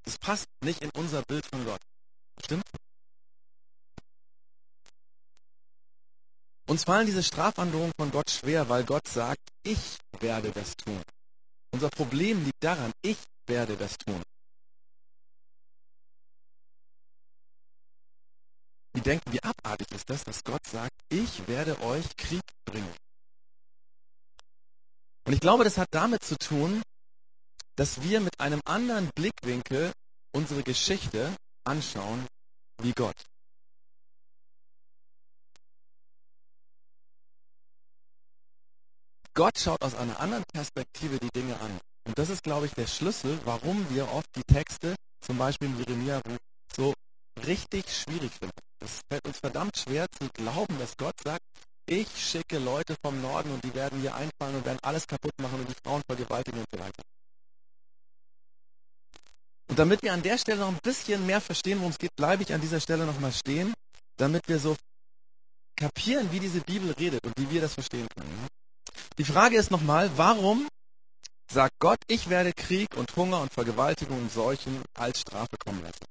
Das 0.04 0.16
passt 0.18 0.46
nicht 0.62 0.80
in 0.80 0.90
unser 0.90 1.22
Bild 1.22 1.44
von 1.44 1.64
Gott. 1.64 1.80
Stimmt? 2.44 2.64
Uns 6.68 6.84
fallen 6.84 7.06
diese 7.06 7.22
Strafandrohungen 7.22 7.92
von 7.98 8.10
Gott 8.10 8.30
schwer, 8.30 8.68
weil 8.68 8.84
Gott 8.84 9.08
sagt, 9.08 9.40
ich 9.62 9.98
werde 10.20 10.50
das 10.52 10.76
tun. 10.76 11.00
Unser 11.72 11.88
Problem 11.88 12.44
liegt 12.44 12.62
daran, 12.62 12.92
ich 13.02 13.18
werde 13.46 13.76
das 13.76 13.96
tun. 13.96 14.22
Wie 18.92 19.00
denken, 19.00 19.32
wie 19.32 19.42
abartig 19.42 19.90
ist 19.92 20.10
das, 20.10 20.24
dass 20.24 20.44
Gott 20.44 20.66
sagt, 20.66 20.92
ich 21.08 21.46
werde 21.48 21.80
euch 21.80 22.04
Krieg 22.16 22.42
bringen. 22.66 22.94
Und 25.24 25.32
ich 25.32 25.40
glaube, 25.40 25.64
das 25.64 25.78
hat 25.78 25.88
damit 25.90 26.22
zu 26.24 26.36
tun, 26.36 26.82
dass 27.76 28.02
wir 28.02 28.20
mit 28.20 28.40
einem 28.40 28.60
anderen 28.64 29.08
Blickwinkel 29.14 29.92
unsere 30.32 30.62
Geschichte 30.62 31.34
anschauen 31.68 32.26
wie 32.82 32.92
Gott. 32.92 33.16
Gott 39.34 39.58
schaut 39.58 39.82
aus 39.82 39.94
einer 39.94 40.18
anderen 40.18 40.44
Perspektive 40.52 41.18
die 41.20 41.30
Dinge 41.30 41.60
an. 41.60 41.78
Und 42.06 42.18
das 42.18 42.30
ist, 42.30 42.42
glaube 42.42 42.66
ich, 42.66 42.72
der 42.72 42.86
Schlüssel, 42.86 43.38
warum 43.44 43.88
wir 43.90 44.10
oft 44.10 44.26
die 44.34 44.42
Texte, 44.42 44.96
zum 45.20 45.38
Beispiel 45.38 45.68
im 45.68 45.78
Jeremia-Buch, 45.78 46.38
so 46.74 46.92
richtig 47.46 47.84
schwierig 47.88 48.32
finden. 48.32 48.58
Es 48.80 49.00
fällt 49.08 49.24
uns 49.26 49.38
verdammt 49.38 49.76
schwer 49.76 50.06
zu 50.10 50.28
glauben, 50.30 50.78
dass 50.78 50.96
Gott 50.96 51.14
sagt, 51.22 51.42
ich 51.86 52.08
schicke 52.18 52.58
Leute 52.58 52.96
vom 53.02 53.20
Norden 53.22 53.52
und 53.52 53.62
die 53.62 53.74
werden 53.74 54.00
hier 54.00 54.14
einfallen 54.14 54.56
und 54.56 54.64
werden 54.64 54.78
alles 54.82 55.06
kaputt 55.06 55.32
machen 55.40 55.60
und 55.60 55.68
die 55.68 55.76
Frauen 55.84 56.02
vergewaltigen 56.06 56.58
und 56.58 56.66
so 56.72 56.78
weiter. 56.78 57.02
Und 59.68 59.78
damit 59.78 60.02
wir 60.02 60.12
an 60.12 60.22
der 60.22 60.38
Stelle 60.38 60.60
noch 60.60 60.68
ein 60.68 60.80
bisschen 60.82 61.24
mehr 61.26 61.40
verstehen, 61.40 61.78
worum 61.78 61.92
es 61.92 61.98
geht, 61.98 62.16
bleibe 62.16 62.42
ich 62.42 62.52
an 62.52 62.60
dieser 62.60 62.80
Stelle 62.80 63.04
nochmal 63.04 63.32
stehen, 63.32 63.74
damit 64.16 64.48
wir 64.48 64.58
so 64.58 64.76
kapieren, 65.76 66.32
wie 66.32 66.40
diese 66.40 66.60
Bibel 66.60 66.90
redet 66.92 67.24
und 67.24 67.34
wie 67.38 67.50
wir 67.50 67.60
das 67.60 67.74
verstehen 67.74 68.08
können. 68.16 68.48
Die 69.18 69.24
Frage 69.24 69.56
ist 69.56 69.70
nochmal, 69.70 70.10
warum 70.16 70.68
sagt 71.50 71.74
Gott, 71.78 71.98
ich 72.08 72.28
werde 72.28 72.52
Krieg 72.52 72.96
und 72.96 73.14
Hunger 73.14 73.40
und 73.40 73.52
Vergewaltigung 73.52 74.18
und 74.18 74.32
Seuchen 74.32 74.82
als 74.94 75.20
Strafe 75.20 75.56
kommen 75.58 75.82
lassen? 75.82 76.04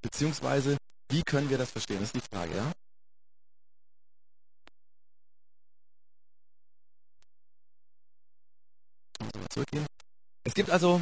Beziehungsweise, 0.00 0.76
wie 1.10 1.22
können 1.22 1.50
wir 1.50 1.58
das 1.58 1.70
verstehen? 1.70 2.00
Das 2.00 2.08
ist 2.08 2.16
die 2.16 2.34
Frage, 2.34 2.56
ja? 2.56 2.72
Es 10.44 10.54
gibt 10.54 10.70
also 10.70 11.00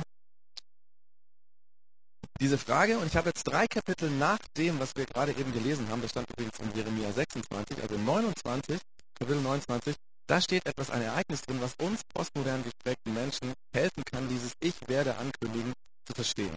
diese 2.40 2.58
Frage 2.58 2.98
und 2.98 3.06
ich 3.06 3.16
habe 3.16 3.28
jetzt 3.28 3.44
drei 3.44 3.66
Kapitel 3.66 4.10
nach 4.10 4.38
dem, 4.56 4.80
was 4.80 4.96
wir 4.96 5.04
gerade 5.04 5.32
eben 5.32 5.52
gelesen 5.52 5.88
haben, 5.90 6.00
das 6.00 6.10
stand 6.10 6.28
übrigens 6.30 6.58
in 6.58 6.74
Jeremia 6.74 7.12
26, 7.12 7.82
also 7.82 7.98
29, 7.98 8.80
Kapitel 9.18 9.42
29, 9.42 9.94
da 10.26 10.40
steht 10.40 10.64
etwas, 10.66 10.90
ein 10.90 11.02
Ereignis 11.02 11.42
drin, 11.42 11.60
was 11.60 11.74
uns 11.80 12.02
postmodern 12.14 12.64
geprägten 12.64 13.12
Menschen 13.12 13.52
helfen 13.74 14.04
kann, 14.04 14.28
dieses 14.28 14.52
Ich 14.60 14.74
werde 14.86 15.16
ankündigen 15.16 15.72
zu 16.06 16.14
verstehen. 16.14 16.56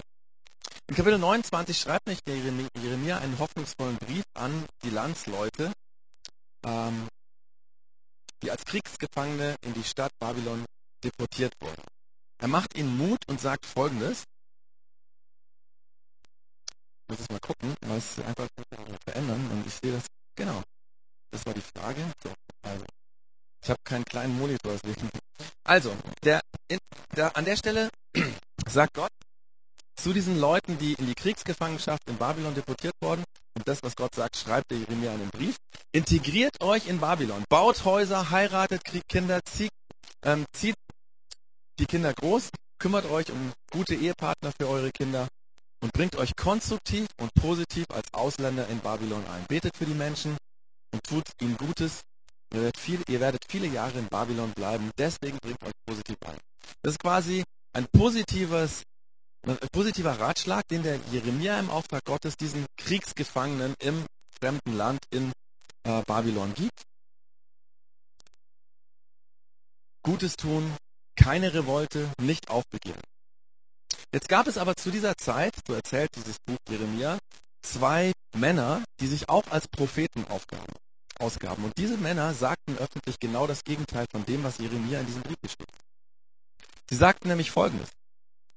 In 0.88 0.96
Kapitel 0.96 1.18
29 1.18 1.78
schreibt 1.78 2.08
nicht 2.08 2.22
Jeremia 2.28 3.18
einen 3.18 3.40
hoffnungsvollen 3.40 3.98
Brief 3.98 4.24
an 4.36 4.66
die 4.84 4.90
Landsleute, 4.90 5.74
ähm, 6.66 7.08
die 8.42 8.52
als 8.52 8.64
Kriegsgefangene 8.66 9.56
in 9.62 9.74
die 9.74 9.84
Stadt 9.84 10.12
Babylon 10.20 10.66
deportiert 11.04 11.54
wurden. 11.60 11.84
Er 12.40 12.48
macht 12.48 12.78
ihnen 12.78 12.98
Mut 12.98 13.20
und 13.28 13.42
sagt 13.42 13.66
folgendes. 13.66 14.24
Muss 17.14 17.20
es 17.20 17.30
mal 17.30 17.40
gucken, 17.42 17.76
weil 17.86 18.00
es 18.00 18.18
einfach 18.26 18.48
verändern 19.06 19.48
und 19.52 19.68
ich 19.68 19.74
sehe 19.76 19.92
das, 19.92 20.06
genau. 20.36 20.64
Das 21.30 21.46
war 21.46 21.54
die 21.54 21.62
Frage. 21.62 22.04
So, 22.24 22.34
also. 22.64 22.86
Ich 23.64 23.70
habe 23.70 23.80
keinen 23.84 24.04
kleinen 24.04 24.36
Monitor, 24.36 24.80
deswegen. 24.84 25.12
Also, 25.64 25.96
der, 26.24 26.42
in, 26.70 26.80
der, 27.16 27.38
an 27.38 27.46
der 27.46 27.56
Stelle 27.56 27.92
sagt 28.68 28.96
Gott 28.96 29.12
zu 29.96 30.12
diesen 30.12 30.40
Leuten, 30.40 30.80
die 30.80 30.94
in 30.94 31.06
die 31.06 31.14
Kriegsgefangenschaft 31.14 32.02
in 32.10 32.18
Babylon 32.18 32.56
deportiert 32.56 32.96
wurden, 33.00 33.24
und 33.56 33.68
das, 33.68 33.84
was 33.84 33.96
Gott 33.96 34.16
sagt, 34.16 34.36
schreibt 34.36 34.72
der 34.72 34.80
Jeremia 34.80 35.14
in 35.14 35.20
den 35.20 35.30
Brief, 35.30 35.58
integriert 35.92 36.60
euch 36.62 36.88
in 36.88 37.00
Babylon, 37.00 37.44
baut 37.48 37.86
Häuser, 37.86 38.32
heiratet, 38.32 38.84
kriegt 38.84 39.08
Kinder, 39.08 39.40
zieht, 39.46 39.70
ähm, 40.26 40.46
zieht 40.52 40.74
die 41.78 41.86
Kinder 41.86 42.12
groß, 42.12 42.50
kümmert 42.80 43.06
euch 43.06 43.30
um 43.30 43.54
gute 43.70 43.94
Ehepartner 43.94 44.52
für 44.58 44.68
eure 44.68 44.90
Kinder 44.90 45.28
und 45.84 45.94
bringt 45.94 46.16
euch 46.16 46.36
konstruktiv 46.36 47.06
und 47.22 47.32
positiv 47.36 47.86
als 47.90 48.12
Ausländer 48.14 48.68
in 48.70 48.80
Babylon 48.80 49.24
ein. 49.28 49.46
Betet 49.48 49.78
für 49.78 49.86
die 49.86 49.94
Menschen 49.94 50.38
und 50.92 51.04
tut 51.04 51.26
ihnen 51.40 51.58
Gutes 51.58 52.02
Ihr 52.54 52.62
werdet, 52.62 52.78
viel, 52.78 53.04
ihr 53.08 53.20
werdet 53.20 53.46
viele 53.50 53.68
Jahre 53.68 53.98
in 53.98 54.08
Babylon 54.08 54.54
bleiben, 54.54 54.92
deswegen 54.98 55.40
bringt 55.40 55.62
euch 55.64 55.74
positiv 55.88 56.18
ein. 56.28 56.38
Das 56.84 56.94
ist 56.94 57.00
quasi 57.00 57.44
ein 57.74 57.88
positives, 57.92 58.84
ein 59.42 59.58
positiver 59.72 60.20
Ratschlag, 60.20 60.68
den 60.68 60.84
der 60.84 61.00
Jeremia 61.12 61.60
im 61.60 61.72
Auftrag 61.72 62.04
Gottes 62.06 62.38
diesen 62.38 62.68
Kriegsgefangenen 62.78 63.74
im 63.80 64.06
fremden 64.40 64.78
Land 64.78 65.00
in 65.10 65.32
äh, 65.84 66.04
Babylon 66.04 66.54
gibt. 66.54 66.84
Gutes 70.04 70.36
tun, 70.36 70.76
keine 71.16 71.56
Revolte, 71.56 72.12
nicht 72.22 72.52
aufbegehren. 72.52 73.02
Jetzt 74.14 74.30
gab 74.30 74.46
es 74.46 74.60
aber 74.60 74.76
zu 74.76 74.92
dieser 74.92 75.18
Zeit, 75.18 75.56
so 75.68 75.74
erzählt 75.74 76.12
dieses 76.16 76.38
Buch 76.46 76.60
Jeremia, 76.70 77.18
zwei 77.64 78.12
Männer, 78.36 78.84
die 79.00 79.08
sich 79.08 79.28
auch 79.28 79.48
als 79.50 79.68
Propheten 79.68 80.26
aufgaben. 80.26 80.72
Ausgaben. 81.20 81.64
Und 81.64 81.78
diese 81.78 81.98
Männer 81.98 82.34
sagten 82.36 82.78
öffentlich 82.78 83.20
genau 83.20 83.48
das 83.48 83.64
Gegenteil 83.64 84.06
von 84.12 84.24
dem, 84.26 84.44
was 84.44 84.60
Jeremia 84.60 85.00
in 85.00 85.08
diesem 85.08 85.24
Brief 85.24 85.38
steht. 85.48 85.68
Sie 86.90 86.96
sagten 86.96 87.28
nämlich 87.28 87.50
Folgendes. 87.50 87.90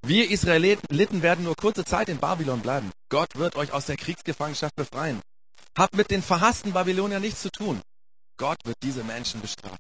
Wir 0.03 0.31
Israeliten 0.31 1.23
werden 1.23 1.45
nur 1.45 1.57
kurze 1.57 1.85
Zeit 1.85 2.11
in 2.11 2.19
Babylon 2.19 2.61
bleiben. 2.61 2.93
Gott 3.09 3.37
wird 3.37 3.57
euch 3.57 3.73
aus 3.73 3.87
der 3.87 3.97
Kriegsgefangenschaft 3.97 4.75
befreien. 4.77 5.23
Habt 5.77 5.97
mit 5.97 6.11
den 6.11 6.23
verhassten 6.23 6.73
Babyloniern 6.73 7.23
nichts 7.23 7.41
zu 7.43 7.51
tun. 7.51 7.81
Gott 8.37 8.59
wird 8.65 8.77
diese 8.83 9.05
Menschen 9.05 9.41
bestrafen. 9.41 9.79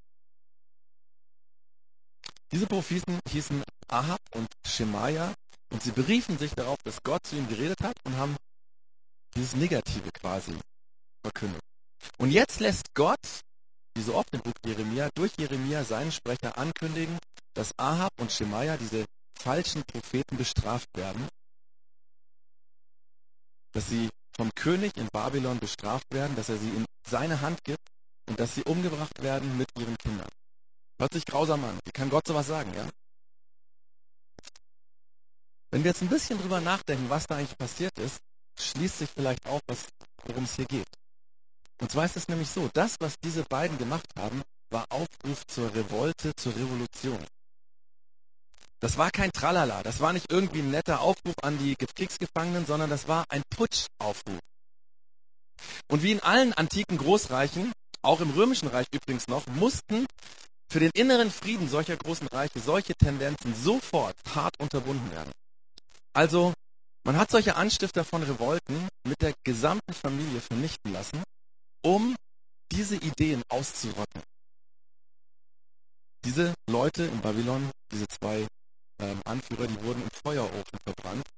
Diese 2.50 2.66
Propheten 2.66 3.18
hießen 3.28 3.62
Ahab 3.88 4.20
und 4.34 4.48
Shemaiah 4.66 5.34
und 5.70 5.82
sie 5.82 5.90
beriefen 5.90 6.38
sich 6.38 6.54
darauf, 6.54 6.78
dass 6.84 7.02
Gott 7.02 7.26
zu 7.26 7.36
ihnen 7.36 7.48
geredet 7.48 7.80
hat 7.82 7.96
und 8.04 8.16
haben 8.16 8.36
dieses 9.34 9.54
Negative 9.54 10.10
quasi 10.12 10.56
verkündet. 11.22 11.60
Und 12.18 12.30
jetzt 12.30 12.60
lässt 12.60 12.94
Gott, 12.94 13.42
wie 13.94 14.02
so 14.02 14.14
oft 14.14 14.32
im 14.32 14.40
Buch 14.40 14.52
Jeremia, 14.64 15.08
durch 15.14 15.32
Jeremia 15.38 15.84
seinen 15.84 16.12
Sprecher 16.12 16.56
ankündigen, 16.56 17.18
dass 17.54 17.78
Ahab 17.78 18.12
und 18.20 18.30
Shemaiah, 18.30 18.76
diese 18.76 19.04
falschen 19.38 19.82
Propheten, 19.84 20.36
bestraft 20.36 20.88
werden, 20.94 21.28
dass 23.72 23.88
sie 23.88 24.08
vom 24.36 24.50
König 24.54 24.96
in 24.96 25.08
Babylon 25.12 25.58
bestraft 25.58 26.06
werden, 26.12 26.36
dass 26.36 26.48
er 26.48 26.58
sie 26.58 26.68
in 26.68 26.84
seine 27.08 27.40
Hand 27.40 27.64
gibt 27.64 27.86
und 28.28 28.38
dass 28.38 28.54
sie 28.54 28.62
umgebracht 28.64 29.22
werden 29.22 29.56
mit 29.56 29.68
ihren 29.78 29.96
Kindern. 29.98 30.28
Hört 30.98 31.12
sich 31.12 31.24
grausam 31.24 31.64
an. 31.64 31.78
Wie 31.84 31.92
kann 31.92 32.10
Gott 32.10 32.26
sowas 32.26 32.46
sagen, 32.46 32.72
ja? 32.74 32.88
Wenn 35.76 35.84
wir 35.84 35.90
jetzt 35.90 36.00
ein 36.00 36.08
bisschen 36.08 36.40
drüber 36.40 36.62
nachdenken, 36.62 37.10
was 37.10 37.26
da 37.26 37.36
eigentlich 37.36 37.58
passiert 37.58 37.98
ist, 37.98 38.20
schließt 38.58 39.00
sich 39.00 39.10
vielleicht 39.14 39.44
auf, 39.44 39.60
worum 40.24 40.44
es 40.44 40.56
hier 40.56 40.64
geht. 40.64 40.88
Und 41.82 41.92
zwar 41.92 42.06
ist 42.06 42.16
es 42.16 42.28
nämlich 42.28 42.48
so, 42.48 42.70
das, 42.72 42.96
was 42.98 43.16
diese 43.22 43.42
beiden 43.42 43.76
gemacht 43.76 44.06
haben, 44.18 44.40
war 44.70 44.86
Aufruf 44.88 45.46
zur 45.46 45.74
Revolte, 45.74 46.34
zur 46.36 46.56
Revolution. 46.56 47.22
Das 48.80 48.96
war 48.96 49.10
kein 49.10 49.30
Tralala, 49.32 49.82
das 49.82 50.00
war 50.00 50.14
nicht 50.14 50.32
irgendwie 50.32 50.60
ein 50.60 50.70
netter 50.70 51.02
Aufruf 51.02 51.34
an 51.42 51.58
die 51.58 51.76
Kriegsgefangenen, 51.76 52.64
sondern 52.64 52.88
das 52.88 53.06
war 53.06 53.26
ein 53.28 53.42
Putschaufruf. 53.50 54.40
Und 55.90 56.02
wie 56.02 56.12
in 56.12 56.20
allen 56.20 56.54
antiken 56.54 56.96
Großreichen, 56.96 57.70
auch 58.00 58.22
im 58.22 58.30
römischen 58.30 58.68
Reich 58.68 58.86
übrigens 58.94 59.28
noch, 59.28 59.46
mussten 59.48 60.06
für 60.72 60.80
den 60.80 60.92
inneren 60.94 61.30
Frieden 61.30 61.68
solcher 61.68 61.98
großen 61.98 62.28
Reiche 62.28 62.60
solche 62.60 62.94
Tendenzen 62.94 63.54
sofort 63.54 64.16
hart 64.34 64.58
unterbunden 64.58 65.10
werden. 65.10 65.32
Also, 66.16 66.54
man 67.04 67.18
hat 67.18 67.30
solche 67.30 67.56
Anstifter 67.56 68.02
von 68.02 68.22
Revolten 68.22 68.88
mit 69.06 69.20
der 69.20 69.34
gesamten 69.44 69.92
Familie 69.92 70.40
vernichten 70.40 70.92
lassen 70.92 71.22
um 71.84 72.16
diese 72.72 72.96
Ideen 72.96 73.42
auszurotten. 73.48 74.22
Diese 76.24 76.54
Leute 76.68 77.04
in 77.04 77.20
Babylon, 77.20 77.70
diese 77.92 78.08
zwei 78.08 78.46
ähm, 78.98 79.20
Anführer, 79.26 79.66
die 79.66 79.80
wurden 79.84 80.02
im 80.02 80.10
Feuerofen 80.24 80.78
verbrannt 80.84 81.28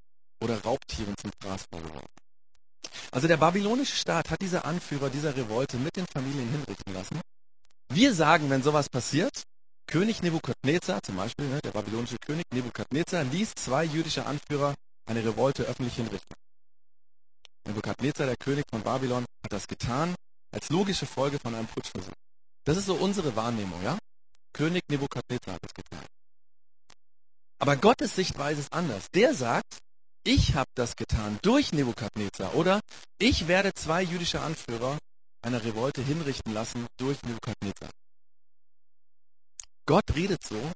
oder 0.41 0.63
Raubtieren 0.63 1.13
zum 1.21 1.31
Fraß 1.43 1.65
vorgeworfen. 1.71 2.07
Also 3.11 3.27
der 3.27 3.37
babylonische 3.37 3.97
Staat 3.97 4.29
hat 4.29 4.41
diese 4.41 4.63
Anführer 4.63 5.09
dieser 5.09 5.35
Revolte 5.35 5.77
mit 5.77 5.97
den 5.97 6.07
Familien 6.07 6.49
hinrichten 6.49 6.93
lassen. 6.93 7.19
Wir 7.91 8.13
sagen, 8.13 8.49
wenn 8.49 8.63
sowas 8.63 8.89
passiert, 8.89 9.43
König 9.89 10.21
Nebukadnezar, 10.21 11.01
zum 11.01 11.15
Beispiel, 11.15 11.47
ne, 11.47 11.61
der 11.61 11.71
babylonische 11.71 12.17
König 12.19 12.45
Nebukadnezar, 12.53 13.23
ließ 13.23 13.55
zwei 13.55 13.83
jüdische 13.85 14.23
Anführer 14.23 14.75
eine 15.07 15.25
Revolte 15.25 15.63
öffentlich 15.63 15.95
hinrichten. 15.95 16.35
Nebukadnezar, 17.67 18.27
der 18.27 18.37
König 18.37 18.65
von 18.69 18.83
Babylon, 18.83 19.25
hat 19.43 19.51
das 19.51 19.67
getan 19.67 20.13
als 20.51 20.69
logische 20.69 21.07
Folge 21.07 21.39
von 21.39 21.55
einem 21.55 21.65
Putschversuch. 21.65 22.13
Das 22.65 22.77
ist 22.77 22.85
so 22.85 22.93
unsere 22.93 23.35
Wahrnehmung, 23.35 23.81
ja? 23.81 23.97
König 24.53 24.83
Nebukadnezar 24.91 25.55
hat 25.55 25.63
das 25.63 25.73
getan. 25.73 26.05
Aber 27.57 27.75
Gottes 27.75 28.15
Sichtweise 28.15 28.61
ist 28.61 28.71
anders. 28.71 29.09
Der 29.15 29.33
sagt, 29.33 29.79
ich 30.23 30.53
habe 30.53 30.69
das 30.75 30.97
getan 30.97 31.39
durch 31.41 31.71
Nebukadnezar 31.71 32.53
oder 32.53 32.79
ich 33.17 33.47
werde 33.47 33.73
zwei 33.73 34.03
jüdische 34.03 34.41
Anführer 34.41 34.99
einer 35.41 35.63
Revolte 35.63 36.03
hinrichten 36.03 36.53
lassen 36.53 36.85
durch 36.97 37.17
Nebukadnezar. 37.23 37.89
Gott 39.89 40.13
redet 40.13 40.43
so, 40.43 40.71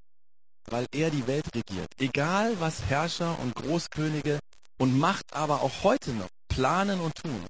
weil 0.71 0.87
er 0.91 1.11
die 1.11 1.27
Welt 1.27 1.45
regiert. 1.53 1.87
Egal 1.99 2.59
was 2.59 2.81
Herrscher 2.81 3.37
und 3.37 3.53
Großkönige 3.53 4.39
und 4.79 4.97
Macht 4.97 5.33
aber 5.33 5.61
auch 5.61 5.83
heute 5.83 6.13
noch 6.13 6.29
planen 6.47 6.99
und 6.99 7.13
tun. 7.13 7.45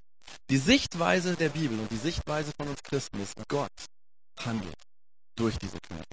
Die 0.50 0.58
Sichtweise 0.58 1.36
der 1.36 1.48
Bibel 1.48 1.80
und 1.80 1.90
die 1.90 1.96
Sichtweise 1.96 2.52
von 2.54 2.68
uns 2.68 2.82
Christen 2.82 3.18
ist, 3.18 3.32
Gott 3.48 3.72
handelt 4.40 4.76
durch 5.36 5.56
diese 5.56 5.78
Könige. 5.88 6.04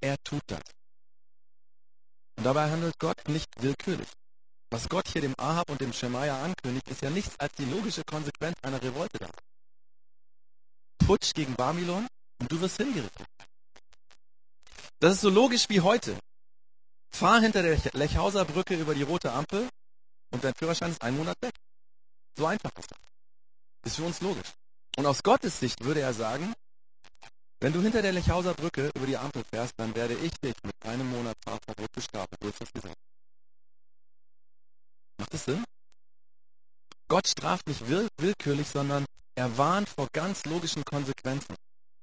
Er 0.00 0.16
tut 0.24 0.40
das. 0.46 0.62
Und 2.38 2.44
dabei 2.44 2.70
handelt 2.70 2.98
Gott 2.98 3.28
nicht 3.28 3.50
willkürlich. 3.58 4.08
Was 4.70 4.88
Gott 4.88 5.08
hier 5.08 5.20
dem 5.20 5.34
Ahab 5.36 5.68
und 5.68 5.82
dem 5.82 5.92
Schemaia 5.92 6.42
ankündigt, 6.42 6.88
ist 6.88 7.02
ja 7.02 7.10
nichts 7.10 7.38
als 7.38 7.52
die 7.58 7.66
logische 7.66 8.02
Konsequenz 8.04 8.56
einer 8.62 8.82
Revolte 8.82 9.18
da. 9.18 9.28
Putsch 11.04 11.34
gegen 11.34 11.54
Babylon 11.54 12.06
und 12.40 12.50
du 12.50 12.58
wirst 12.62 12.78
hingerichtet. 12.78 13.26
Das 14.98 15.14
ist 15.14 15.20
so 15.20 15.30
logisch 15.30 15.68
wie 15.68 15.80
heute. 15.80 16.18
Fahr 17.10 17.40
hinter 17.40 17.62
der 17.62 17.78
Lechhauser 17.92 18.44
Brücke 18.44 18.76
über 18.76 18.94
die 18.94 19.02
rote 19.02 19.32
Ampel 19.32 19.68
und 20.32 20.44
dein 20.44 20.54
Führerschein 20.54 20.90
ist 20.90 21.02
einen 21.02 21.18
Monat 21.18 21.36
weg. 21.40 21.54
So 22.36 22.46
einfach 22.46 22.70
ist 22.78 22.90
das. 22.90 22.98
Ist 23.84 23.96
für 23.96 24.04
uns 24.04 24.20
logisch. 24.20 24.52
Und 24.96 25.06
aus 25.06 25.22
Gottes 25.22 25.60
Sicht 25.60 25.84
würde 25.84 26.00
er 26.00 26.12
sagen, 26.12 26.54
wenn 27.60 27.72
du 27.72 27.80
hinter 27.80 28.02
der 28.02 28.12
Lechhauser 28.12 28.54
Brücke 28.54 28.90
über 28.94 29.06
die 29.06 29.16
Ampel 29.16 29.44
fährst, 29.44 29.74
dann 29.78 29.94
werde 29.94 30.14
ich 30.14 30.32
dich 30.40 30.54
mit 30.62 30.74
einem 30.84 31.08
Monat 31.10 31.36
Fahrverbot 31.44 31.92
bestrafen. 31.92 32.36
Du 32.40 32.48
hast 32.48 32.60
das 32.60 32.72
gesagt. 32.72 32.96
Macht 35.18 35.32
das 35.32 35.44
Sinn? 35.44 35.64
Gott 37.08 37.28
straft 37.28 37.66
nicht 37.68 37.88
will 37.88 38.08
willkürlich, 38.18 38.68
sondern 38.68 39.06
er 39.34 39.56
warnt 39.56 39.88
vor 39.88 40.08
ganz 40.12 40.44
logischen 40.44 40.84
Konsequenzen, 40.84 41.54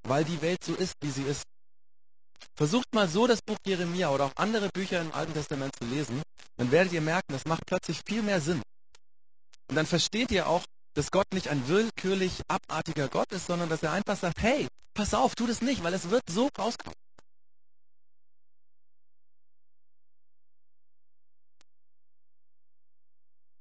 weil 0.03 0.23
die 0.23 0.41
Welt 0.41 0.63
so 0.63 0.73
ist, 0.73 0.95
wie 1.01 1.12
sie 1.12 1.23
ist. 1.23 1.43
Versucht 2.56 2.94
mal 2.94 3.08
so 3.08 3.28
das 3.28 3.42
Buch 3.42 3.58
Jeremia 3.66 4.10
oder 4.10 4.25
auch 4.25 4.36
andere 4.36 4.70
Bücher 4.70 5.02
im 5.02 5.12
Alten 5.12 5.34
Testament 5.34 5.75
zu 5.78 5.86
lesen, 5.86 6.22
dann 6.58 6.72
werdet 6.72 6.94
ihr 6.94 7.02
merken, 7.02 7.34
das 7.34 7.46
macht 7.46 7.66
plötzlich 7.66 8.02
viel 8.06 8.22
mehr 8.22 8.42
Sinn. 8.42 8.62
Und 9.70 9.75
dann 9.75 9.86
versteht 9.86 10.32
ihr 10.32 10.48
auch, 10.48 10.63
dass 10.94 11.10
Gott 11.10 11.34
nicht 11.34 11.48
ein 11.48 11.68
willkürlich 11.68 12.42
abartiger 12.48 13.08
Gott 13.08 13.32
ist, 13.32 13.48
sondern 13.48 13.70
dass 13.70 13.82
er 13.82 13.92
einfach 13.92 14.18
sagt, 14.18 14.42
hey, 14.42 14.68
pass 14.94 15.13
auf, 15.13 15.36
tu 15.36 15.48
das 15.48 15.62
nicht, 15.62 15.84
weil 15.84 15.94
es 15.94 16.10
wird 16.10 16.24
so 16.30 16.50
rauskommen. 16.58 16.94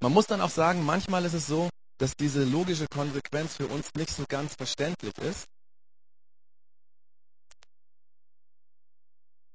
Man 0.01 0.11
muss 0.11 0.27
dann 0.27 0.41
auch 0.41 0.49
sagen, 0.49 0.83
manchmal 0.83 1.23
ist 1.23 1.33
es 1.33 1.47
so, 1.47 1.69
dass 1.97 2.15
diese 2.15 2.43
logische 2.43 2.87
Konsequenz 2.87 3.55
für 3.55 3.67
uns 3.67 3.89
nicht 3.95 4.09
so 4.09 4.25
ganz 4.27 4.53
verständlich 4.53 5.17
ist. 5.19 5.45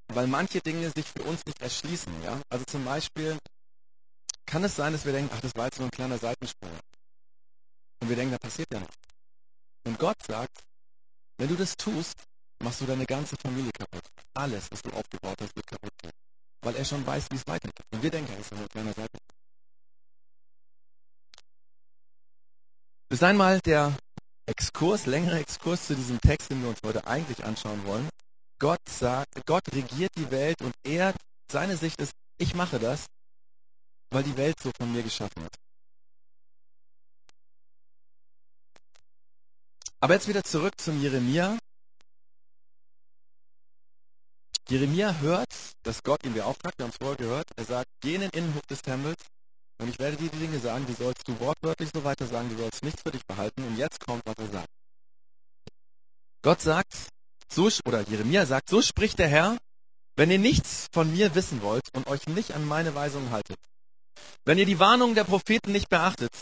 Weil 0.08 0.26
manche 0.26 0.60
Dinge 0.60 0.90
sich 0.90 1.06
für 1.06 1.22
uns 1.24 1.44
nicht 1.46 1.60
erschließen. 1.60 2.22
Ja? 2.22 2.40
Also 2.48 2.64
zum 2.64 2.84
Beispiel 2.84 3.38
kann 4.46 4.64
es 4.64 4.76
sein, 4.76 4.92
dass 4.92 5.04
wir 5.04 5.12
denken, 5.12 5.30
ach, 5.34 5.40
das 5.40 5.54
war 5.54 5.66
jetzt 5.66 5.78
nur 5.78 5.88
ein 5.88 5.92
kleiner 5.92 6.18
Seitensprung. 6.18 6.70
Und 8.00 8.08
wir 8.08 8.16
denken, 8.16 8.32
da 8.32 8.38
passiert 8.38 8.68
ja 8.72 8.80
nichts. 8.80 8.96
Und 9.84 9.98
Gott 9.98 10.16
sagt, 10.26 10.64
wenn 11.36 11.48
du 11.48 11.56
das 11.56 11.76
tust, 11.76 12.16
machst 12.62 12.80
du 12.80 12.86
deine 12.86 13.06
ganze 13.06 13.36
Familie 13.36 13.70
kaputt. 13.72 14.02
Alles, 14.34 14.70
was 14.70 14.82
du 14.82 14.90
aufgebaut 14.90 15.36
hast, 15.40 15.54
wird 15.54 15.66
kaputt 15.66 15.92
gehen. 15.98 16.12
Weil 16.62 16.76
er 16.76 16.84
schon 16.84 17.06
weiß, 17.06 17.26
wie 17.30 17.36
es 17.36 17.46
weitergeht. 17.46 17.84
Und 17.92 18.02
wir 18.02 18.10
denken, 18.10 18.32
das 18.32 18.46
ist 18.46 18.52
nur 18.52 18.62
ein 18.62 18.68
kleiner 18.68 18.92
Seitensprung. 18.92 19.38
Bis 23.10 23.22
einmal 23.22 23.60
der 23.60 23.96
Exkurs, 24.46 25.06
längere 25.06 25.38
Exkurs 25.38 25.86
zu 25.86 25.94
diesem 25.94 26.20
Text, 26.20 26.50
den 26.50 26.62
wir 26.62 26.70
uns 26.70 26.80
heute 26.84 27.06
eigentlich 27.06 27.44
anschauen 27.44 27.84
wollen. 27.86 28.08
Gott 28.58 28.88
sagt, 28.88 29.46
Gott 29.46 29.72
regiert 29.72 30.10
die 30.16 30.30
Welt 30.30 30.60
und 30.62 30.74
er, 30.84 31.14
seine 31.50 31.76
Sicht 31.76 32.00
ist, 32.00 32.12
ich 32.38 32.54
mache 32.54 32.78
das, 32.78 33.06
weil 34.10 34.24
die 34.24 34.36
Welt 34.36 34.56
so 34.60 34.70
von 34.76 34.92
mir 34.92 35.02
geschaffen 35.02 35.42
ist. 35.42 35.54
Aber 40.00 40.14
jetzt 40.14 40.28
wieder 40.28 40.42
zurück 40.44 40.74
zum 40.80 41.00
Jeremia. 41.00 41.58
Jeremia 44.68 45.14
hört, 45.14 45.52
dass 45.82 46.02
Gott 46.02 46.24
ihn 46.24 46.34
beauftragt, 46.34 46.78
wir 46.78 46.84
haben 46.84 46.90
es 46.90 46.98
vorher 46.98 47.16
gehört, 47.16 47.50
er 47.56 47.64
sagt, 47.64 47.88
geh 48.00 48.14
in 48.14 48.20
den 48.20 48.30
Innenhof 48.30 48.62
des 48.66 48.82
Tempels 48.82 49.16
und 49.80 49.88
ich 49.88 49.98
werde 49.98 50.16
dir 50.16 50.30
die 50.30 50.38
Dinge 50.38 50.58
sagen, 50.58 50.86
die 50.86 50.92
sollst 50.92 51.26
du 51.26 51.38
wortwörtlich 51.40 51.90
so 51.92 52.04
weiter 52.04 52.26
sagen, 52.26 52.48
du 52.50 52.56
sollst 52.58 52.82
nichts 52.82 53.02
für 53.02 53.10
dich 53.10 53.24
behalten 53.26 53.64
und 53.64 53.76
jetzt 53.76 54.00
kommt, 54.00 54.22
was 54.26 54.36
er 54.36 54.48
sagt. 54.48 54.68
Gott 56.42 56.60
sagt, 56.60 57.08
so, 57.52 57.68
oder 57.84 58.02
Jeremia 58.08 58.46
sagt, 58.46 58.68
so 58.68 58.82
spricht 58.82 59.18
der 59.18 59.28
Herr, 59.28 59.58
wenn 60.16 60.30
ihr 60.30 60.38
nichts 60.38 60.88
von 60.92 61.12
mir 61.12 61.34
wissen 61.34 61.62
wollt 61.62 61.84
und 61.94 62.06
euch 62.06 62.26
nicht 62.26 62.52
an 62.52 62.66
meine 62.66 62.94
Weisungen 62.94 63.30
haltet, 63.30 63.58
wenn 64.44 64.58
ihr 64.58 64.66
die 64.66 64.78
Warnungen 64.78 65.14
der 65.14 65.24
Propheten 65.24 65.72
nicht 65.72 65.88
beachtet, 65.88 66.32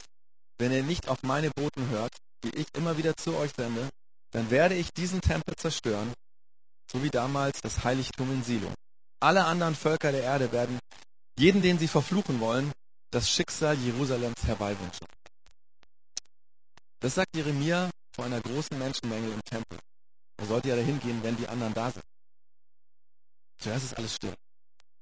wenn 0.59 0.73
ihr 0.73 0.83
nicht 0.83 1.09
auf 1.09 1.23
meine 1.23 1.51
Boten 1.51 1.88
hört, 1.90 2.16
die 2.45 2.55
ich 2.57 2.66
immer 2.75 2.97
wieder 2.97 3.16
zu 3.16 3.37
euch 3.37 3.53
sende, 3.57 3.88
dann 4.31 4.51
werde 4.51 4.75
ich 4.75 4.92
diesen 4.92 5.21
Tempel 5.21 5.55
zerstören, 5.57 6.12
so 6.90 7.03
wie 7.03 7.11
damals 7.11 7.61
das 7.61 7.85
Heiligtum 7.85 8.33
in 8.33 8.42
Silo. 8.42 8.73
Alle 9.21 9.45
anderen 9.45 9.75
Völker 9.75 10.12
der 10.12 10.23
Erde 10.23 10.53
werden 10.53 10.79
jeden, 11.38 11.62
den 11.62 11.79
sie 11.79 11.88
verfluchen 11.88 12.40
wollen, 12.40 12.73
das 13.11 13.31
Schicksal 13.31 13.77
Jerusalems 13.77 14.45
herbeiwünschen. 14.45 15.07
Das 17.01 17.14
sagt 17.14 17.37
Jeremia 17.37 17.90
vor 18.14 18.25
einer 18.25 18.40
großen 18.40 18.79
Menschenmenge 18.79 19.29
im 19.29 19.40
Tempel. 19.45 19.79
Er 20.38 20.46
sollte 20.46 20.68
ja 20.68 20.77
dahin 20.77 21.01
gehen, 21.01 21.22
wenn 21.22 21.37
die 21.37 21.49
anderen 21.49 21.75
da 21.75 21.90
sind. 21.90 22.05
Zuerst 23.59 23.85
ist 23.85 23.96
alles 23.96 24.14
still. 24.14 24.35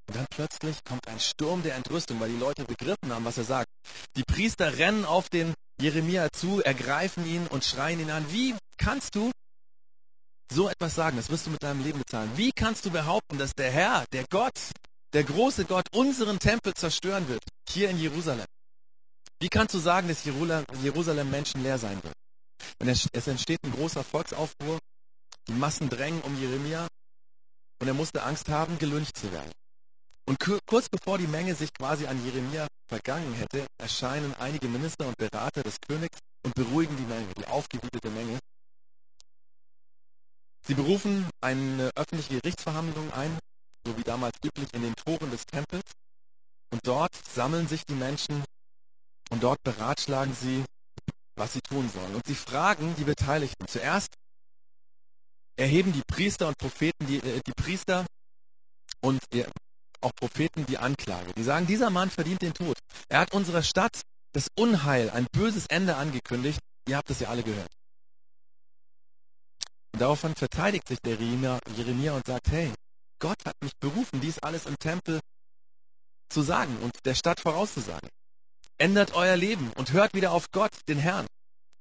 Und 0.07 0.17
dann 0.17 0.27
plötzlich 0.31 0.77
kommt 0.85 1.09
ein 1.09 1.19
Sturm 1.19 1.63
der 1.63 1.75
Entrüstung, 1.77 2.21
weil 2.21 2.31
die 2.31 2.39
Leute 2.39 2.65
begriffen 2.65 3.13
haben, 3.13 3.25
was 3.25 3.39
er 3.39 3.45
sagt. 3.45 3.69
Die 4.17 4.23
Priester 4.23 4.77
rennen 4.77 5.05
auf 5.05 5.29
den 5.29 5.55
Jeremia 5.81 6.29
zu, 6.31 6.63
ergreifen 6.63 7.27
ihn 7.27 7.47
und 7.49 7.65
schreien 7.65 8.01
ihn 8.01 8.11
an. 8.11 8.31
Wie 8.31 8.55
kannst 8.77 9.15
du 9.15 9.31
so 10.53 10.69
etwas 10.69 10.95
sagen? 10.95 11.17
Das 11.17 11.31
wirst 11.31 11.47
du 11.47 11.51
mit 11.51 11.63
deinem 11.63 11.83
Leben 11.83 11.99
bezahlen. 11.99 12.31
Wie 12.37 12.53
kannst 12.53 12.85
du 12.85 12.91
behaupten, 12.91 13.39
dass 13.39 13.55
der 13.55 13.71
Herr, 13.71 14.05
der 14.13 14.25
Gott, 14.31 14.59
der 15.15 15.25
große 15.25 15.65
Gott 15.65 15.87
unseren 15.93 16.39
Tempel 16.39 16.75
zerstören 16.75 17.27
wird, 17.29 17.43
hier 17.69 17.89
in 17.89 17.99
Jerusalem? 17.99 18.47
Wie 19.41 19.49
kannst 19.49 19.75
du 19.75 19.79
sagen, 19.79 20.07
dass 20.07 20.25
Jerusalem 20.25 21.31
menschenleer 21.31 21.79
sein 21.79 22.03
wird? 22.03 22.15
Und 22.79 22.89
es 22.89 23.27
entsteht 23.27 23.65
ein 23.65 23.73
großer 23.73 24.05
Volksaufruhr, 24.05 24.79
die 25.49 25.53
Massen 25.53 25.89
drängen 25.89 26.21
um 26.23 26.41
Jeremia 26.41 26.87
und 27.81 27.89
er 27.89 27.95
musste 27.95 28.23
Angst 28.23 28.49
haben, 28.49 28.79
gelüncht 28.79 29.17
zu 29.17 29.31
werden. 29.33 29.53
Und 30.27 30.39
kurz 30.67 30.89
bevor 30.89 31.19
die 31.19 31.27
Menge 31.27 31.55
sich 31.55 31.73
quasi 31.73 32.07
an 32.07 32.25
Jeremia 32.25 32.67
vergangen 32.89 33.35
hätte, 33.35 33.67
erscheinen 33.79 34.35
einige 34.35 34.69
Minister 34.69 35.07
und 35.07 35.17
Berater 35.19 35.63
des 35.63 35.77
Königs 35.87 36.19
und 36.45 36.55
beruhigen 36.55 36.97
die 36.97 37.05
Menge, 37.05 37.29
die 37.37 37.47
aufgewiegelte 37.47 38.11
Menge. 38.11 38.39
Sie 40.67 40.75
berufen 40.75 41.29
eine 41.43 41.91
öffentliche 41.95 42.41
Gerichtsverhandlung 42.41 43.13
ein, 43.13 43.39
so 43.87 43.99
wie 43.99 44.03
damals 44.03 44.39
üblich 44.43 44.73
in 44.73 44.81
den 44.81 44.97
Toren 44.97 45.31
des 45.31 45.45
Tempels. 45.45 45.85
Und 46.73 46.87
dort 46.87 47.15
sammeln 47.15 47.69
sich 47.69 47.85
die 47.85 47.95
Menschen 47.95 48.45
und 49.31 49.43
dort 49.43 49.63
beratschlagen 49.63 50.35
sie, 50.35 50.65
was 51.37 51.53
sie 51.53 51.61
tun 51.61 51.91
sollen. 51.91 52.15
Und 52.15 52.27
sie 52.27 52.35
fragen 52.35 52.95
die 52.97 53.05
Beteiligten. 53.05 53.69
Zuerst 53.69 54.15
erheben 55.57 55.93
die 55.93 56.03
Priester 56.07 56.49
und 56.49 56.59
Propheten, 56.59 57.07
die, 57.07 57.19
äh, 57.19 57.41
die 57.47 57.53
Priester 57.53 58.07
und 59.01 59.21
auch 60.01 60.15
Propheten 60.15 60.67
die 60.67 60.79
Anklage. 60.79 61.33
Die 61.35 61.43
sagen, 61.43 61.67
dieser 61.67 61.91
Mann 61.91 62.11
verdient 62.11 62.43
den 62.43 62.55
Tod. 62.55 62.77
Er 63.09 63.21
hat 63.21 63.33
unserer 63.33 63.63
Stadt 63.63 64.03
das 64.33 64.49
Unheil, 64.57 65.11
ein 65.11 65.27
böses 65.33 65.67
Ende 65.67 65.97
angekündigt. 65.97 66.61
Ihr 66.89 66.97
habt 66.97 67.11
es 67.11 67.21
ja 67.21 67.29
alle 67.29 67.43
gehört. 67.43 67.71
Und 69.93 70.01
daraufhin 70.01 70.35
verteidigt 70.35 70.89
sich 70.89 70.99
der 71.05 71.15
Jeremia 71.15 72.15
und 72.15 72.27
sagt, 72.27 72.51
hey, 72.51 72.73
Gott 73.21 73.39
hat 73.47 73.55
mich 73.63 73.73
berufen, 73.81 74.21
dies 74.21 74.41
alles 74.41 74.67
im 74.67 74.77
Tempel 74.79 75.21
zu 76.29 76.43
sagen 76.43 76.77
und 76.79 76.93
der 77.05 77.15
Stadt 77.15 77.41
vorauszusagen. 77.41 78.09
Ändert 78.77 79.15
euer 79.15 79.37
Leben 79.37 79.71
und 79.77 79.93
hört 79.93 80.15
wieder 80.15 80.33
auf 80.33 80.51
Gott, 80.51 80.73
den 80.89 80.99
Herrn. 80.99 81.27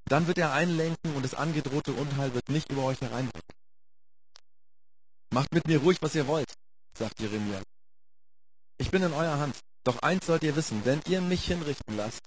Dann 0.05 0.27
wird 0.27 0.37
er 0.37 0.53
einlenken 0.53 1.15
und 1.15 1.23
das 1.25 1.33
angedrohte 1.33 1.93
Unheil 1.93 2.33
wird 2.33 2.49
nicht 2.49 2.71
über 2.71 2.83
euch 2.83 3.01
hereinbrechen. 3.01 3.41
Macht 5.33 5.51
mit 5.51 5.65
mir 5.65 5.79
ruhig, 5.79 5.97
was 5.99 6.13
ihr 6.13 6.27
wollt, 6.27 6.53
sagt 6.95 7.19
Jeremia. 7.19 7.59
Ich 8.77 8.91
bin 8.91 9.01
in 9.01 9.13
eurer 9.13 9.39
Hand. 9.39 9.57
Doch 9.83 9.97
eins 10.03 10.27
sollt 10.27 10.43
ihr 10.43 10.55
wissen, 10.55 10.85
wenn 10.85 11.01
ihr 11.07 11.21
mich 11.21 11.45
hinrichten 11.45 11.97
lasst, 11.97 12.21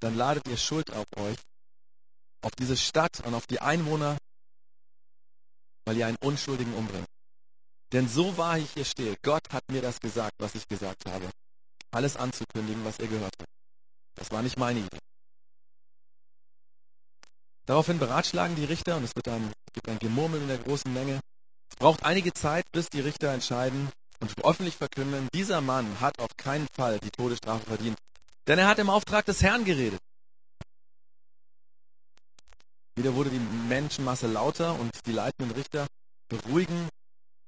dann 0.00 0.16
ladet 0.16 0.46
ihr 0.46 0.58
Schuld 0.58 0.92
auf 0.92 1.06
euch, 1.16 1.38
auf 2.42 2.52
diese 2.58 2.76
Stadt 2.76 3.20
und 3.20 3.32
auf 3.32 3.46
die 3.46 3.60
Einwohner, 3.60 4.18
weil 5.86 5.96
ihr 5.96 6.06
einen 6.06 6.18
Unschuldigen 6.18 6.74
umbringt. 6.74 7.08
Denn 7.92 8.06
so 8.06 8.36
wahr 8.36 8.58
ich 8.58 8.70
hier 8.72 8.84
stehe, 8.84 9.16
Gott 9.22 9.50
hat 9.50 9.64
mir 9.70 9.80
das 9.80 9.98
gesagt, 9.98 10.34
was 10.38 10.54
ich 10.54 10.68
gesagt 10.68 11.06
habe. 11.06 11.30
Alles 11.90 12.16
anzukündigen, 12.16 12.84
was 12.84 12.98
er 12.98 13.08
gehört 13.08 13.34
hat. 13.40 13.48
Das 14.14 14.30
war 14.30 14.42
nicht 14.42 14.58
meine 14.58 14.80
Idee. 14.80 14.98
Daraufhin 17.64 17.98
beratschlagen 17.98 18.56
die 18.56 18.66
Richter 18.66 18.98
und 18.98 19.04
es 19.04 19.16
wird 19.16 19.28
ein, 19.28 19.52
gibt 19.72 19.88
ein 19.88 19.98
Gemurmel 19.98 20.42
in 20.42 20.48
der 20.48 20.58
großen 20.58 20.92
Menge. 20.92 21.20
Es 21.70 21.76
braucht 21.76 22.04
einige 22.04 22.32
Zeit, 22.32 22.70
bis 22.72 22.88
die 22.88 23.00
Richter 23.00 23.32
entscheiden 23.32 23.90
und 24.20 24.44
öffentlich 24.44 24.76
verkünden, 24.76 25.28
dieser 25.34 25.60
Mann 25.60 26.00
hat 26.00 26.18
auf 26.18 26.36
keinen 26.36 26.68
Fall 26.74 26.98
die 27.00 27.10
Todesstrafe 27.10 27.64
verdient, 27.64 27.98
denn 28.46 28.58
er 28.58 28.68
hat 28.68 28.78
im 28.78 28.90
Auftrag 28.90 29.24
des 29.24 29.42
Herrn 29.42 29.64
geredet. 29.64 30.00
Wieder 32.96 33.14
wurde 33.14 33.30
die 33.30 33.38
Menschenmasse 33.38 34.26
lauter 34.26 34.78
und 34.78 34.90
die 35.06 35.12
leitenden 35.12 35.52
Richter 35.52 35.86
beruhigen 36.28 36.88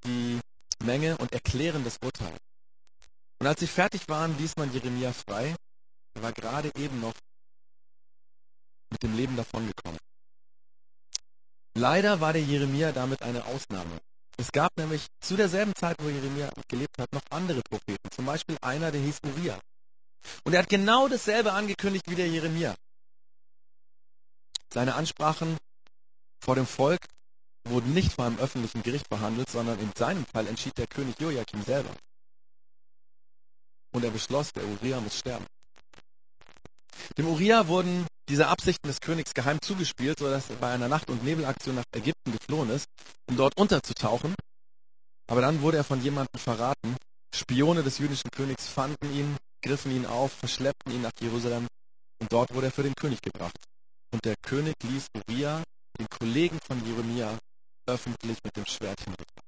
die 0.05 0.41
Menge 0.83 1.19
und 1.19 1.33
erklären 1.33 1.85
das 1.85 1.99
Urteil. 2.03 2.37
Und 3.39 3.47
als 3.47 3.61
sie 3.61 3.67
fertig 3.67 4.09
waren, 4.09 4.37
ließ 4.39 4.57
man 4.57 4.73
Jeremia 4.73 5.13
frei. 5.13 5.55
Er 6.15 6.23
war 6.23 6.33
gerade 6.33 6.71
eben 6.77 7.01
noch 7.01 7.15
mit 8.91 9.03
dem 9.03 9.17
Leben 9.17 9.37
davongekommen. 9.37 9.99
Leider 11.75 12.21
war 12.21 12.33
der 12.33 12.43
Jeremia 12.43 12.93
damit 12.93 13.23
eine 13.23 13.45
Ausnahme. 13.45 14.01
Es 14.39 14.51
gab 14.51 14.77
nämlich 14.77 15.07
zu 15.21 15.37
derselben 15.37 15.75
Zeit, 15.75 15.97
wo 16.01 16.09
Jeremia 16.09 16.51
gelebt 16.69 16.99
hat, 16.99 17.13
noch 17.13 17.23
andere 17.31 17.63
Propheten. 17.63 18.11
Zum 18.11 18.27
Beispiel 18.27 18.57
einer, 18.61 18.91
der 18.91 19.01
hieß 19.01 19.19
Uriah. 19.25 19.61
Und 20.45 20.55
er 20.55 20.61
hat 20.61 20.69
genau 20.69 21.09
dasselbe 21.09 21.53
angekündigt 21.53 22.09
wie 22.09 22.15
der 22.15 22.29
Jeremia. 22.29 22.75
Seine 24.73 24.95
Ansprachen 24.95 25.59
vor 26.41 26.55
dem 26.55 26.67
Volk 26.67 27.07
wurden 27.65 27.93
nicht 27.93 28.13
vor 28.13 28.25
einem 28.25 28.39
öffentlichen 28.39 28.83
Gericht 28.83 29.09
behandelt, 29.09 29.51
sondern 29.51 29.79
in 29.79 29.93
seinem 29.95 30.25
Fall 30.27 30.47
entschied 30.47 30.77
der 30.79 30.87
König 30.87 31.21
Joachim 31.21 31.63
selber. 31.63 31.95
Und 33.93 34.05
er 34.05 34.11
beschloss, 34.11 34.53
der 34.53 34.65
Uriah 34.65 35.01
muss 35.01 35.19
sterben. 35.19 35.47
Dem 37.19 37.27
Uriah 37.29 37.69
wurden 37.69 38.07
diese 38.29 38.49
Absichten 38.49 38.89
des 38.89 39.01
Königs 39.01 39.35
geheim 39.35 39.61
zugespielt, 39.61 40.19
sodass 40.19 40.51
er 40.51 40.57
bei 40.57 40.73
einer 40.73 40.89
Nacht- 40.89 41.11
und 41.11 41.25
Nebelaktion 41.25 41.75
nach 41.75 41.85
Ägypten 41.95 42.33
geflohen 42.33 42.71
ist, 42.71 42.87
um 43.29 43.37
dort 43.37 43.57
unterzutauchen. 43.59 44.35
Aber 45.29 45.41
dann 45.41 45.63
wurde 45.63 45.79
er 45.79 45.85
von 45.85 46.03
jemandem 46.03 46.39
verraten. 46.39 46.97
Spione 47.35 47.83
des 47.83 47.99
jüdischen 47.99 48.31
Königs 48.31 48.69
fanden 48.69 49.13
ihn, 49.15 49.37
griffen 49.63 49.93
ihn 49.93 50.07
auf, 50.07 50.33
verschleppten 50.33 50.93
ihn 50.93 51.03
nach 51.03 51.13
Jerusalem 51.21 51.67
und 52.21 52.33
dort 52.33 52.55
wurde 52.55 52.69
er 52.69 52.73
für 52.73 52.83
den 52.83 52.95
König 52.95 53.21
gebracht. 53.23 53.57
Und 54.13 54.25
der 54.25 54.37
König 54.43 54.75
ließ 54.83 55.07
Uriah, 55.17 55.63
den 55.99 56.07
Kollegen 56.09 56.59
von 56.67 56.85
Jeremia, 56.87 57.39
öffentlich 57.87 58.39
mit 58.45 58.57
dem 58.57 58.67
Schwert 58.67 59.01
hinrichten. 59.01 59.43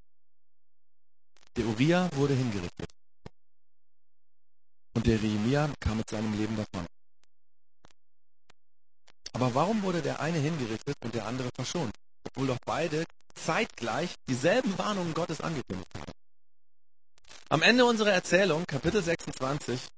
Der 1.57 1.66
Uriah 1.66 2.11
wurde 2.14 2.35
hingerichtet. 2.35 2.88
Und 4.96 5.07
der 5.07 5.16
Jeremia 5.16 5.72
kam 5.80 5.98
mit 5.98 6.09
seinem 6.09 6.33
Leben 6.38 6.57
davon. 6.57 6.87
Aber 9.35 9.55
warum 9.55 9.83
wurde 9.83 10.01
der 10.01 10.20
eine 10.20 10.38
hingerichtet 10.38 10.94
und 11.03 11.14
der 11.14 11.27
andere 11.27 11.51
verschont? 11.55 11.92
Obwohl 12.29 12.47
doch 12.47 12.59
beide 12.64 13.05
zeitgleich 13.35 14.14
dieselben 14.29 14.79
Warnungen 14.79 15.12
Gottes 15.12 15.40
angekündigt 15.40 15.90
haben. 15.99 16.12
Am 17.49 17.62
Ende 17.62 17.85
unserer 17.85 18.12
Erzählung, 18.12 18.64
Kapitel 18.66 19.03
26, 19.03 19.88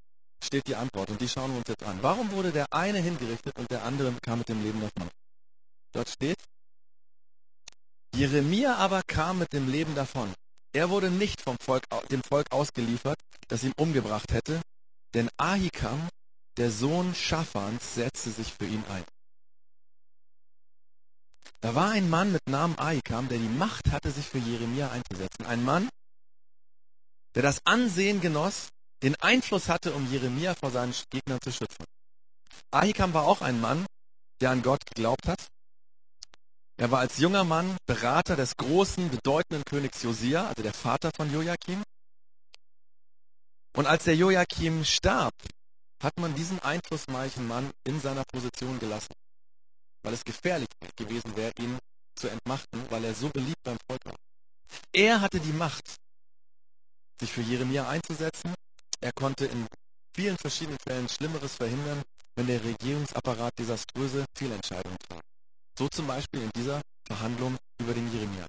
steht 0.42 0.66
die 0.66 0.74
Antwort 0.74 1.10
und 1.10 1.20
die 1.20 1.28
schauen 1.28 1.52
wir 1.52 1.58
uns 1.58 1.68
jetzt 1.68 1.84
an. 1.84 2.02
Warum 2.02 2.30
wurde 2.32 2.50
der 2.50 2.72
eine 2.72 2.98
hingerichtet 2.98 3.56
und 3.58 3.70
der 3.70 3.84
andere 3.84 4.12
kam 4.22 4.38
mit 4.38 4.48
dem 4.48 4.62
Leben 4.62 4.80
davon? 4.80 5.10
Dort 5.92 6.08
steht, 6.08 6.38
Jeremia 8.14 8.76
aber 8.76 9.02
kam 9.06 9.38
mit 9.38 9.52
dem 9.52 9.70
Leben 9.70 9.94
davon. 9.94 10.32
Er 10.72 10.90
wurde 10.90 11.10
nicht 11.10 11.42
vom 11.42 11.58
Volk, 11.58 11.84
dem 12.10 12.22
Volk 12.22 12.50
ausgeliefert, 12.50 13.18
das 13.48 13.62
ihn 13.62 13.72
umgebracht 13.76 14.32
hätte, 14.32 14.60
denn 15.14 15.28
Ahikam, 15.36 16.08
der 16.56 16.70
Sohn 16.70 17.14
Schaffans, 17.14 17.94
setzte 17.94 18.30
sich 18.30 18.52
für 18.52 18.66
ihn 18.66 18.84
ein. 18.88 19.04
Da 21.66 21.74
war 21.74 21.90
ein 21.90 22.08
Mann 22.08 22.30
mit 22.30 22.48
Namen 22.48 22.78
Ahikam, 22.78 23.28
der 23.28 23.38
die 23.38 23.48
Macht 23.48 23.90
hatte, 23.90 24.12
sich 24.12 24.28
für 24.28 24.38
Jeremia 24.38 24.88
einzusetzen. 24.92 25.46
Ein 25.46 25.64
Mann, 25.64 25.88
der 27.34 27.42
das 27.42 27.58
Ansehen 27.66 28.20
genoss, 28.20 28.68
den 29.02 29.16
Einfluss 29.16 29.68
hatte, 29.68 29.92
um 29.92 30.08
Jeremia 30.08 30.54
vor 30.54 30.70
seinen 30.70 30.94
Gegnern 31.10 31.40
zu 31.42 31.50
schützen. 31.50 31.84
Ahikam 32.70 33.14
war 33.14 33.24
auch 33.24 33.40
ein 33.40 33.60
Mann, 33.60 33.84
der 34.40 34.50
an 34.50 34.62
Gott 34.62 34.86
geglaubt 34.86 35.26
hat. 35.26 35.44
Er 36.76 36.92
war 36.92 37.00
als 37.00 37.18
junger 37.18 37.42
Mann 37.42 37.76
Berater 37.84 38.36
des 38.36 38.56
großen, 38.56 39.10
bedeutenden 39.10 39.64
Königs 39.64 40.04
Josia, 40.04 40.46
also 40.46 40.62
der 40.62 40.72
Vater 40.72 41.10
von 41.16 41.32
Joachim. 41.32 41.82
Und 43.76 43.86
als 43.86 44.04
der 44.04 44.14
Joachim 44.14 44.84
starb, 44.84 45.34
hat 46.00 46.16
man 46.20 46.32
diesen 46.36 46.60
einflussreichen 46.60 47.48
Mann 47.48 47.72
in 47.82 48.00
seiner 48.00 48.22
Position 48.22 48.78
gelassen 48.78 49.14
weil 50.06 50.14
es 50.14 50.24
gefährlich 50.24 50.68
gewesen 50.94 51.34
wäre, 51.34 51.50
ihn 51.58 51.78
zu 52.14 52.28
entmachten, 52.28 52.80
weil 52.90 53.04
er 53.04 53.12
so 53.12 53.28
beliebt 53.28 53.60
beim 53.64 53.76
Volk 53.88 54.04
war. 54.04 54.14
Er 54.92 55.20
hatte 55.20 55.40
die 55.40 55.52
Macht, 55.52 55.96
sich 57.20 57.32
für 57.32 57.40
Jeremia 57.40 57.88
einzusetzen. 57.88 58.54
Er 59.00 59.10
konnte 59.12 59.46
in 59.46 59.66
vielen 60.14 60.36
verschiedenen 60.38 60.78
Fällen 60.86 61.08
Schlimmeres 61.08 61.56
verhindern, 61.56 62.02
wenn 62.36 62.46
der 62.46 62.62
Regierungsapparat 62.62 63.58
desaströse 63.58 64.24
Fehlentscheidungen 64.38 64.96
traf. 65.08 65.20
So 65.76 65.88
zum 65.88 66.06
Beispiel 66.06 66.42
in 66.42 66.50
dieser 66.54 66.80
Verhandlung 67.04 67.56
über 67.80 67.92
den 67.92 68.10
Jeremia. 68.12 68.46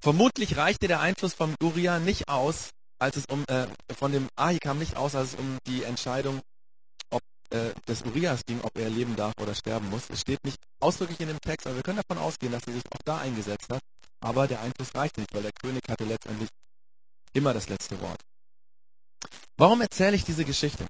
Vermutlich 0.00 0.56
reichte 0.56 0.88
der 0.88 1.00
Einfluss 1.00 1.34
von 1.34 1.54
Uriah 1.62 1.98
nicht 1.98 2.28
aus, 2.28 2.70
als 2.98 3.18
es 3.18 3.26
um 3.26 3.44
äh, 3.48 3.66
von 3.94 4.12
dem 4.12 4.28
Ahikam 4.36 4.78
nicht 4.78 4.96
aus, 4.96 5.14
als 5.14 5.34
es 5.34 5.38
um 5.38 5.58
die 5.66 5.82
Entscheidung 5.82 6.40
äh, 7.50 7.72
des 7.88 8.02
Urias 8.02 8.44
ging, 8.46 8.60
ob 8.60 8.76
er 8.78 8.88
leben 8.88 9.16
darf 9.16 9.34
oder 9.40 9.54
sterben 9.54 9.90
muss. 9.90 10.08
Es 10.08 10.20
steht 10.20 10.44
nicht 10.44 10.58
ausdrücklich 10.80 11.20
in 11.20 11.28
dem 11.28 11.40
Text, 11.40 11.66
aber 11.66 11.76
wir 11.76 11.82
können 11.82 12.00
davon 12.06 12.22
ausgehen, 12.22 12.52
dass 12.52 12.64
er 12.66 12.74
sich 12.74 12.84
auch 12.92 13.02
da 13.04 13.18
eingesetzt 13.18 13.68
hat. 13.70 13.82
Aber 14.20 14.46
der 14.46 14.60
Einfluss 14.60 14.94
reichte 14.94 15.20
nicht, 15.20 15.34
weil 15.34 15.42
der 15.42 15.52
König 15.52 15.82
hatte 15.88 16.04
letztendlich 16.04 16.48
immer 17.32 17.52
das 17.52 17.68
letzte 17.68 18.00
Wort. 18.00 18.20
Warum 19.56 19.80
erzähle 19.80 20.16
ich 20.16 20.24
diese 20.24 20.44
Geschichte? 20.44 20.86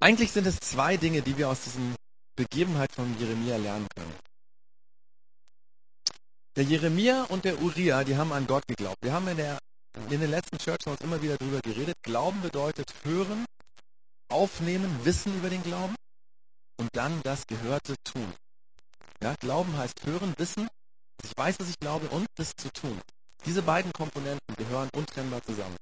Eigentlich 0.00 0.32
sind 0.32 0.46
es 0.46 0.58
zwei 0.60 0.96
Dinge, 0.96 1.22
die 1.22 1.36
wir 1.36 1.48
aus 1.48 1.62
diesen 1.62 1.94
Begebenheit 2.36 2.92
von 2.92 3.18
Jeremia 3.18 3.56
lernen 3.56 3.86
können. 3.94 4.14
Der 6.56 6.64
Jeremia 6.64 7.24
und 7.24 7.44
der 7.44 7.60
Uriah, 7.62 8.04
die 8.04 8.16
haben 8.16 8.32
an 8.32 8.46
Gott 8.46 8.66
geglaubt. 8.66 8.98
Wir 9.02 9.12
haben 9.12 9.28
in, 9.28 9.36
der, 9.36 9.58
in 10.10 10.20
den 10.20 10.30
letzten 10.30 10.58
Church 10.58 10.84
Notes 10.86 11.04
immer 11.04 11.22
wieder 11.22 11.36
darüber 11.36 11.60
geredet. 11.60 11.96
Glauben 12.02 12.40
bedeutet 12.42 12.92
hören 13.04 13.44
aufnehmen, 14.28 15.04
Wissen 15.04 15.34
über 15.36 15.50
den 15.50 15.62
Glauben 15.62 15.94
und 16.78 16.88
dann 16.92 17.20
das 17.22 17.46
Gehörte 17.46 17.94
tun. 18.04 18.32
Ja, 19.22 19.34
Glauben 19.40 19.76
heißt 19.76 20.04
hören, 20.04 20.34
wissen, 20.38 20.68
ich 21.24 21.32
weiß, 21.36 21.58
was 21.58 21.68
ich 21.68 21.78
glaube 21.78 22.08
und 22.10 22.26
das 22.36 22.52
zu 22.56 22.72
tun. 22.72 23.00
Diese 23.44 23.62
beiden 23.62 23.92
Komponenten 23.92 24.54
gehören 24.56 24.88
untrennbar 24.94 25.42
zusammen. 25.42 25.76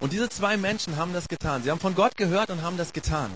Und 0.00 0.12
diese 0.12 0.28
zwei 0.28 0.56
Menschen 0.56 0.96
haben 0.96 1.12
das 1.12 1.28
getan. 1.28 1.62
Sie 1.62 1.70
haben 1.70 1.80
von 1.80 1.94
Gott 1.94 2.16
gehört 2.16 2.50
und 2.50 2.62
haben 2.62 2.76
das 2.76 2.92
getan. 2.92 3.34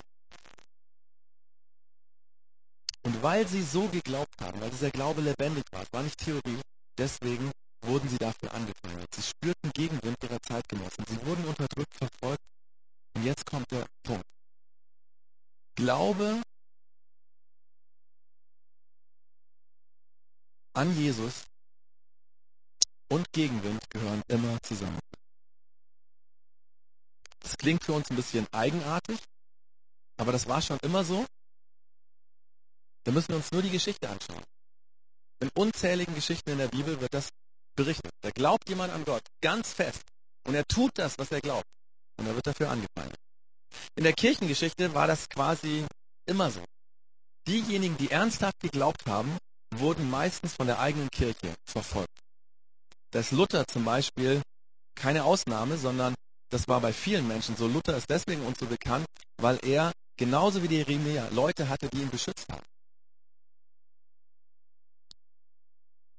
Und 3.02 3.22
weil 3.22 3.48
sie 3.48 3.62
so 3.62 3.88
geglaubt 3.88 4.40
haben, 4.40 4.60
weil 4.60 4.70
dieser 4.70 4.90
Glaube 4.90 5.22
lebendig 5.22 5.64
war, 5.72 5.84
war 5.92 6.02
nicht 6.02 6.18
Theorie, 6.18 6.60
deswegen 6.98 7.50
wurden 7.82 8.08
sie 8.08 8.18
dafür 8.18 8.52
angefeindet. 8.52 9.08
Sie 9.14 9.22
spürten 9.22 9.70
Gegenwind 9.72 10.16
ihrer 10.22 10.40
Zeitgenossen. 10.42 11.04
Sie 11.08 11.26
wurden 11.26 11.44
unterdrückt, 11.46 11.94
verfolgt. 11.94 12.42
Und 13.16 13.24
jetzt 13.24 13.46
kommt 13.46 13.70
der 13.70 13.86
Punkt. 14.02 14.24
Glaube 15.74 16.42
an 20.74 20.96
Jesus 20.96 21.46
und 23.10 23.30
Gegenwind 23.32 23.80
gehören 23.90 24.22
immer 24.28 24.60
zusammen. 24.62 25.00
Das 27.40 27.56
klingt 27.56 27.82
für 27.84 27.92
uns 27.92 28.10
ein 28.10 28.16
bisschen 28.16 28.46
eigenartig, 28.52 29.18
aber 30.18 30.32
das 30.32 30.46
war 30.46 30.62
schon 30.62 30.78
immer 30.80 31.04
so. 31.04 31.26
Da 33.04 33.12
müssen 33.12 33.28
wir 33.28 33.36
uns 33.36 33.50
nur 33.50 33.62
die 33.62 33.70
Geschichte 33.70 34.08
anschauen. 34.08 34.44
In 35.40 35.50
unzähligen 35.56 36.14
Geschichten 36.14 36.50
in 36.50 36.58
der 36.58 36.68
Bibel 36.68 37.00
wird 37.00 37.14
das 37.14 37.30
berichtet. 37.74 38.12
Da 38.20 38.30
glaubt 38.30 38.68
jemand 38.68 38.92
an 38.92 39.04
Gott 39.04 39.22
ganz 39.40 39.72
fest 39.72 40.02
und 40.46 40.54
er 40.54 40.66
tut 40.66 40.92
das, 40.98 41.18
was 41.18 41.32
er 41.32 41.40
glaubt. 41.40 41.66
Und 42.18 42.26
er 42.26 42.34
wird 42.34 42.46
dafür 42.46 42.70
angefallen. 42.70 43.14
In 43.96 44.04
der 44.04 44.12
Kirchengeschichte 44.12 44.94
war 44.94 45.06
das 45.06 45.28
quasi 45.28 45.84
immer 46.26 46.50
so. 46.50 46.64
Diejenigen, 47.46 47.96
die 47.96 48.10
ernsthaft 48.10 48.60
geglaubt 48.60 49.06
haben, 49.06 49.36
wurden 49.74 50.10
meistens 50.10 50.54
von 50.54 50.66
der 50.66 50.80
eigenen 50.80 51.10
Kirche 51.10 51.54
verfolgt. 51.64 52.18
Das 53.12 53.32
Luther 53.32 53.66
zum 53.66 53.84
Beispiel 53.84 54.42
keine 54.94 55.24
Ausnahme, 55.24 55.78
sondern 55.78 56.14
das 56.50 56.68
war 56.68 56.80
bei 56.80 56.92
vielen 56.92 57.26
Menschen 57.26 57.56
so. 57.56 57.66
Luther 57.66 57.96
ist 57.96 58.10
deswegen 58.10 58.44
uns 58.44 58.58
so 58.58 58.66
bekannt, 58.66 59.06
weil 59.38 59.58
er 59.64 59.92
genauso 60.16 60.62
wie 60.62 60.68
die 60.68 60.76
Jeremia 60.76 61.28
Leute 61.30 61.68
hatte, 61.68 61.88
die 61.88 62.02
ihn 62.02 62.10
beschützt 62.10 62.46
haben. 62.50 62.64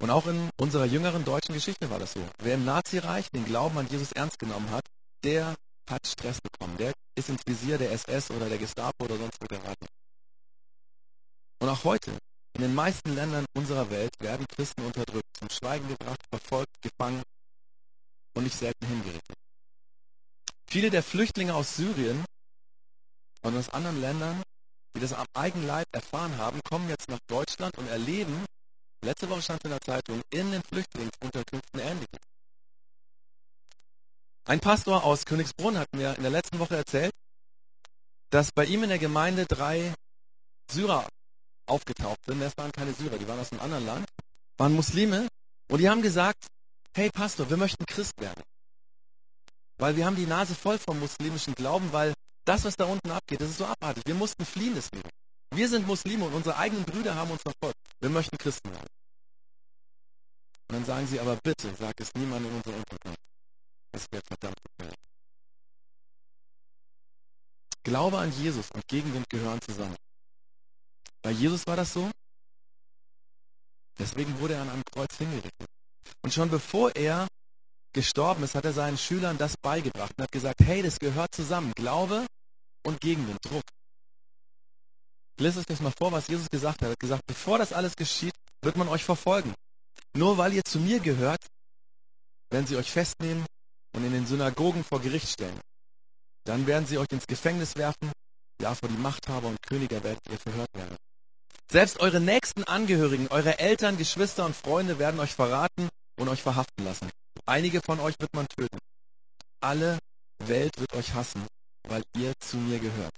Und 0.02 0.10
auch 0.10 0.26
in 0.26 0.50
unserer 0.60 0.86
jüngeren 0.86 1.24
deutschen 1.24 1.54
Geschichte 1.54 1.90
war 1.92 2.00
das 2.00 2.14
so. 2.14 2.28
Wer 2.40 2.56
im 2.56 2.66
Nazireich 2.66 3.30
den 3.30 3.46
Glauben 3.46 3.78
an 3.78 3.88
Jesus 3.88 4.12
ernst 4.14 4.40
genommen 4.40 4.72
hat, 4.72 4.84
der 5.24 5.56
hat 5.92 6.08
Stress 6.08 6.40
bekommen. 6.42 6.78
Der 6.78 6.94
ist 7.16 7.30
ins 7.30 7.46
Visier 7.46 7.78
der 7.78 7.92
SS 7.92 8.32
oder 8.32 8.50
der 8.50 8.58
Gestapo 8.58 9.06
oder 9.06 9.18
sonst 9.18 9.38
wo 9.42 9.46
geraten. 9.46 9.88
Und 11.62 11.70
auch 11.70 11.84
heute, 11.84 12.18
in 12.54 12.62
den 12.64 12.74
meisten 12.74 13.14
Ländern 13.14 13.46
unserer 13.54 13.90
Welt 13.90 14.12
werden 14.20 14.46
Christen 14.48 14.84
unterdrückt, 14.84 15.28
zum 15.38 15.50
Schweigen 15.50 15.88
gebracht, 15.88 16.20
verfolgt, 16.30 16.82
gefangen 16.82 17.22
und 18.36 18.44
nicht 18.44 18.58
selten 18.58 18.86
hingerichtet. 18.86 19.36
Viele 20.68 20.90
der 20.90 21.04
Flüchtlinge 21.04 21.54
aus 21.54 21.76
Syrien 21.76 22.26
und 23.44 23.58
aus 23.58 23.70
anderen 23.70 24.02
Ländern, 24.02 24.42
die 24.96 25.02
das 25.02 25.14
am 25.14 25.26
eigenen 25.34 25.68
Leib 25.68 25.88
erfahren 25.92 26.38
haben, 26.38 26.62
kommen 26.64 26.90
jetzt 26.90 27.10
nach 27.10 27.20
Deutschland 27.28 27.78
und 27.78 27.88
erleben, 27.88 28.46
letzte 29.04 29.30
Woche 29.30 29.42
stand 29.42 29.64
in 29.64 29.72
der 29.72 29.82
Zeitung, 29.82 30.22
in 30.32 30.52
den 30.52 30.64
Flüchtlingsunterkünften 30.64 31.80
Ähnliches. 31.80 32.31
Ein 34.46 34.60
Pastor 34.60 35.04
aus 35.04 35.26
Königsbrunn 35.26 35.78
hat 35.78 35.88
mir 35.96 36.16
in 36.16 36.24
der 36.24 36.32
letzten 36.32 36.60
Woche 36.60 36.76
erzählt, 36.76 37.14
dass 38.32 38.52
bei 38.52 38.66
ihm 38.66 38.84
in 38.84 38.90
der 38.90 38.98
Gemeinde 38.98 39.46
drei 39.46 39.94
Syrer 40.72 41.08
aufgetaucht 41.68 42.20
sind. 42.26 42.40
Das 42.40 42.58
waren 42.58 42.72
keine 42.72 42.94
Syrer, 42.94 43.18
die 43.18 43.28
waren 43.28 43.40
aus 43.40 43.52
einem 43.52 43.62
anderen 43.62 43.86
Land, 43.86 44.08
waren 44.58 44.74
Muslime 44.74 45.28
und 45.70 45.80
die 45.80 45.90
haben 45.90 46.02
gesagt, 46.02 46.48
hey 46.96 47.10
Pastor, 47.12 47.50
wir 47.50 47.58
möchten 47.58 47.86
Christ 47.86 48.20
werden. 48.20 48.42
Weil 49.78 49.96
wir 49.96 50.06
haben 50.06 50.16
die 50.16 50.26
Nase 50.26 50.56
voll 50.56 50.80
vom 50.80 51.00
muslimischen 51.00 51.54
Glauben, 51.56 51.92
weil 51.92 52.14
das, 52.46 52.64
was 52.66 52.76
da 52.76 52.86
unten 52.86 53.12
abgeht, 53.12 53.42
das 53.42 53.50
ist 53.50 53.58
so 53.58 53.66
abartig. 53.66 54.04
Wir 54.06 54.16
mussten 54.16 54.46
fliehen 54.46 54.74
deswegen. 54.76 55.10
Wir 55.54 55.68
sind 55.68 55.86
Muslime 55.86 56.26
und 56.26 56.34
unsere 56.34 56.58
eigenen 56.58 56.86
Brüder 56.86 57.16
haben 57.16 57.32
uns 57.32 57.42
verfolgt. 57.42 57.78
Wir 58.00 58.10
möchten 58.10 58.38
Christen 58.38 58.72
werden. 58.72 58.88
Und 60.70 60.76
dann 60.76 60.86
sagen 60.86 61.08
sie 61.08 61.20
aber 61.20 61.36
bitte, 61.44 61.76
sag 61.78 62.00
es 62.00 62.14
niemandem 62.16 62.52
in 62.52 62.58
unserer 62.58 62.78
Unterkunft. 62.78 63.20
Das 63.92 64.06
wäre 64.12 64.24
verdammt 64.26 64.58
gefährlich. 64.64 64.98
Glaube 67.84 68.20
an 68.20 68.32
Jesus 68.32 68.70
und 68.72 68.88
Gegenwind 68.88 69.30
gehören 69.30 69.60
zusammen. 69.62 69.96
Bei 71.22 71.32
Jesus 71.32 71.66
war 71.68 71.76
das 71.76 71.94
so. 71.94 72.10
Deswegen 73.98 74.40
wurde 74.40 74.56
er 74.56 74.62
an 74.62 74.70
einem 74.70 74.84
Kreuz 74.86 75.18
hingerichtet. 75.18 75.68
Und 76.24 76.34
schon 76.34 76.50
bevor 76.50 76.96
er 76.96 77.28
gestorben 77.94 78.44
ist, 78.44 78.56
hat 78.56 78.66
er 78.66 78.74
seinen 78.74 78.98
Schülern 78.98 79.38
das 79.38 79.56
beigebracht 79.58 80.14
und 80.18 80.24
hat 80.24 80.32
gesagt, 80.32 80.62
hey, 80.62 80.82
das 80.82 81.00
gehört 81.00 81.34
zusammen. 81.36 81.74
Glaube 81.76 82.26
und 82.84 83.02
Gegenwind, 83.02 83.40
Druck. 83.44 83.64
Lest 85.40 85.58
euch 85.58 85.66
das 85.66 85.82
mal 85.82 85.94
vor, 85.98 86.12
was 86.12 86.28
Jesus 86.28 86.50
gesagt 86.50 86.82
hat. 86.82 86.90
Er 86.90 86.92
hat 86.92 87.00
gesagt, 87.00 87.24
bevor 87.28 87.58
das 87.58 87.74
alles 87.74 87.96
geschieht, 87.96 88.34
wird 88.62 88.78
man 88.78 88.88
euch 88.88 89.04
verfolgen. 89.04 89.54
Nur 90.14 90.38
weil 90.38 90.54
ihr 90.54 90.64
zu 90.64 90.80
mir 90.80 91.00
gehört, 91.00 91.42
werden 92.50 92.68
sie 92.68 92.76
euch 92.76 92.92
festnehmen 92.92 93.46
und 93.94 94.06
in 94.06 94.12
den 94.12 94.26
Synagogen 94.26 94.84
vor 94.84 95.02
Gericht 95.02 95.30
stellen. 95.30 95.60
Dann 96.46 96.68
werden 96.68 96.86
sie 96.86 96.98
euch 96.98 97.08
ins 97.12 97.28
Gefängnis 97.28 97.76
werfen. 97.76 98.12
Ja, 98.62 98.76
vor 98.76 98.90
die 98.90 98.98
Machthaber 98.98 99.48
und 99.48 99.62
Könige 99.62 100.04
werdet 100.04 100.22
ihr 100.30 100.38
verhört 100.38 100.70
werden. 100.74 100.96
Selbst 101.72 102.00
eure 102.00 102.20
nächsten 102.20 102.64
Angehörigen, 102.66 103.28
eure 103.30 103.60
Eltern, 103.60 103.98
Geschwister 103.98 104.46
und 104.46 104.56
Freunde 104.56 105.00
werden 105.00 105.20
euch 105.20 105.34
verraten 105.34 105.90
und 106.20 106.28
euch 106.28 106.42
verhaften 106.42 106.84
lassen. 106.84 107.10
Einige 107.46 107.82
von 107.82 108.00
euch 108.00 108.16
wird 108.20 108.34
man 108.34 108.48
töten. 108.48 108.78
Alle 109.62 110.00
Welt 110.40 110.78
wird 110.80 110.94
euch 110.94 111.14
hassen, 111.14 111.46
weil 111.88 112.04
ihr 112.18 112.34
zu 112.40 112.58
mir 112.58 112.80
gehört. 112.80 113.14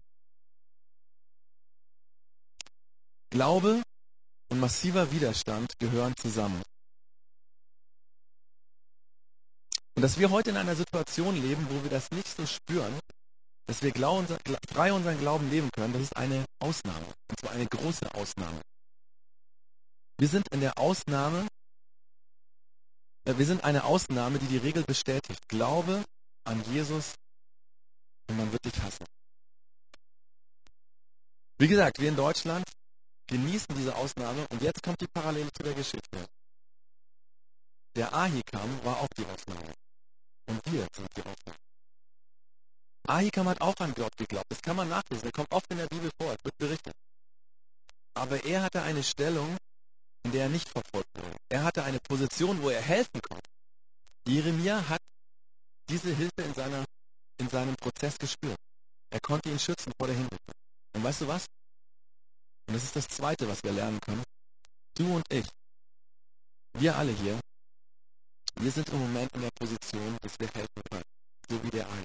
Glaube 3.31 3.81
und 4.51 4.59
massiver 4.59 5.12
Widerstand 5.12 5.73
gehören 5.79 6.13
zusammen. 6.15 6.62
Und 9.95 10.01
dass 10.01 10.17
wir 10.17 10.32
heute 10.32 10.49
in 10.49 10.58
einer 10.58 10.75
Situation 10.75 11.36
leben, 11.41 11.67
wo 11.69 11.84
wir 11.84 11.89
das 11.89 12.10
nicht 12.12 12.27
so 12.27 12.45
spüren, 12.45 12.97
dass 13.67 13.82
wir 13.82 13.93
frei 14.69 14.91
unseren 14.91 15.19
Glauben 15.19 15.49
leben 15.49 15.69
können, 15.71 15.93
das 15.93 16.03
ist 16.03 16.17
eine 16.17 16.45
Ausnahme. 16.60 17.06
Und 17.29 17.39
zwar 17.39 17.51
eine 17.51 17.67
große 17.67 18.13
Ausnahme. 18.13 18.62
Wir 20.17 20.27
sind 20.27 20.47
in 20.49 20.62
der 20.62 20.77
Ausnahme, 20.77 21.47
äh, 23.25 23.38
wir 23.38 23.45
sind 23.45 23.63
eine 23.63 23.84
Ausnahme, 23.84 24.39
die 24.39 24.47
die 24.47 24.58
Regel 24.58 24.84
bestätigt. 24.84 25.47
Glaube 25.47 26.03
an 26.45 26.63
Jesus 26.71 27.15
und 28.29 28.38
man 28.38 28.51
wird 28.51 28.65
dich 28.65 28.82
hassen. 28.82 29.06
Wie 31.58 31.67
gesagt, 31.67 31.99
wir 31.99 32.10
in 32.10 32.15
Deutschland 32.15 32.65
genießen 33.27 33.75
diese 33.75 33.95
Ausnahme 33.95 34.45
und 34.51 34.62
jetzt 34.62 34.84
kommt 34.84 34.99
die 35.01 35.08
Parallele 35.08 35.49
zu 35.53 35.63
der 35.63 35.73
Geschichte. 35.73 36.27
Der 37.95 38.13
Ahikam 38.13 38.84
war 38.84 38.99
auch 38.99 39.08
die 39.17 39.25
Ausnahme. 39.25 39.73
Und 40.47 40.60
wir 40.71 40.88
sind 40.95 41.08
die 41.15 41.21
Ausnahme. 41.21 41.58
Ahikam 43.08 43.49
hat 43.49 43.62
auch 43.62 43.75
an 43.79 43.93
Gott 43.93 44.15
geglaubt. 44.17 44.45
Das 44.49 44.62
kann 44.62 44.75
man 44.75 44.89
nachlesen. 44.89 45.25
Er 45.25 45.32
kommt 45.32 45.51
oft 45.51 45.69
in 45.71 45.77
der 45.77 45.88
Bibel 45.88 46.10
vor. 46.19 46.32
Es 46.32 46.43
wird 46.43 46.58
berichtet. 46.58 46.93
Aber 48.13 48.43
er 48.45 48.63
hatte 48.63 48.82
eine 48.82 49.03
Stellung, 49.03 49.58
in 50.23 50.32
der 50.32 50.43
er 50.43 50.49
nicht 50.49 50.69
verfolgt 50.69 51.10
wurde. 51.17 51.36
Er 51.49 51.63
hatte 51.63 51.84
eine 51.84 51.99
Position, 51.99 52.62
wo 52.62 52.69
er 52.69 52.82
helfen 52.82 53.21
konnte. 53.21 53.49
Jeremia 54.25 54.88
hat 54.88 55.01
diese 55.89 56.15
Hilfe 56.15 56.41
in, 56.43 56.53
seiner, 56.53 56.86
in 57.39 57.49
seinem 57.49 57.75
Prozess 57.75 58.17
gespürt. 58.17 58.58
Er 59.10 59.19
konnte 59.19 59.49
ihn 59.49 59.60
schützen 59.60 59.91
vor 59.97 60.08
der 60.08 60.15
Hinrichtung. 60.15 60.56
Und 60.95 61.03
weißt 61.03 61.21
du 61.21 61.27
was? 61.27 61.45
Und 62.67 62.75
das 62.75 62.84
ist 62.84 62.95
das 62.95 63.08
Zweite, 63.08 63.47
was 63.47 63.63
wir 63.63 63.73
lernen 63.73 63.99
können. 63.99 64.23
Du 64.95 65.15
und 65.15 65.25
ich, 65.32 65.47
wir 66.73 66.95
alle 66.95 67.12
hier, 67.12 67.39
wir 68.56 68.72
sind 68.72 68.89
im 68.89 69.00
Moment 69.00 69.32
in 69.34 69.42
der 69.42 69.52
Position, 69.52 70.18
dass 70.22 70.39
wir 70.39 70.48
helfen 70.48 70.82
können. 70.89 71.04
So 71.50 71.63
wie 71.63 71.70
der 71.70 71.88
eine. 71.88 72.04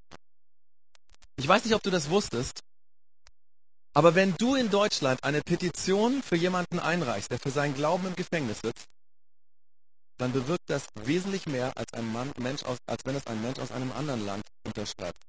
Ich 1.36 1.46
weiß 1.46 1.64
nicht, 1.64 1.74
ob 1.74 1.82
du 1.82 1.90
das 1.90 2.10
wusstest, 2.10 2.60
aber 3.94 4.14
wenn 4.14 4.34
du 4.36 4.54
in 4.54 4.70
Deutschland 4.70 5.22
eine 5.24 5.42
Petition 5.42 6.22
für 6.22 6.36
jemanden 6.36 6.78
einreichst, 6.78 7.30
der 7.30 7.38
für 7.38 7.50
seinen 7.50 7.74
Glauben 7.74 8.06
im 8.06 8.14
Gefängnis 8.14 8.60
sitzt, 8.60 8.86
dann 10.18 10.32
bewirkt 10.32 10.68
das 10.68 10.86
wesentlich 10.94 11.46
mehr, 11.46 11.76
als, 11.76 11.92
ein 11.92 12.12
Mann, 12.12 12.32
Mensch 12.38 12.62
aus, 12.64 12.78
als 12.86 13.04
wenn 13.04 13.16
es 13.16 13.26
ein 13.26 13.40
Mensch 13.40 13.58
aus 13.58 13.70
einem 13.70 13.92
anderen 13.92 14.24
Land 14.26 14.44
unterschreibt. 14.64 15.20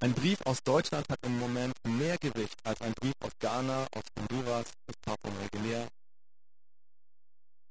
Ein 0.00 0.14
Brief 0.14 0.40
aus 0.44 0.62
Deutschland 0.62 1.08
hat 1.08 1.18
im 1.22 1.38
Moment 1.38 1.74
mehr 1.84 2.18
Gewicht 2.18 2.58
als 2.64 2.80
ein 2.80 2.92
Brief 2.94 3.14
aus 3.20 3.32
Ghana, 3.38 3.86
aus 3.92 4.02
Honduras, 4.18 4.66
aus 4.86 4.96
Papua-Neuguinea. 5.02 5.88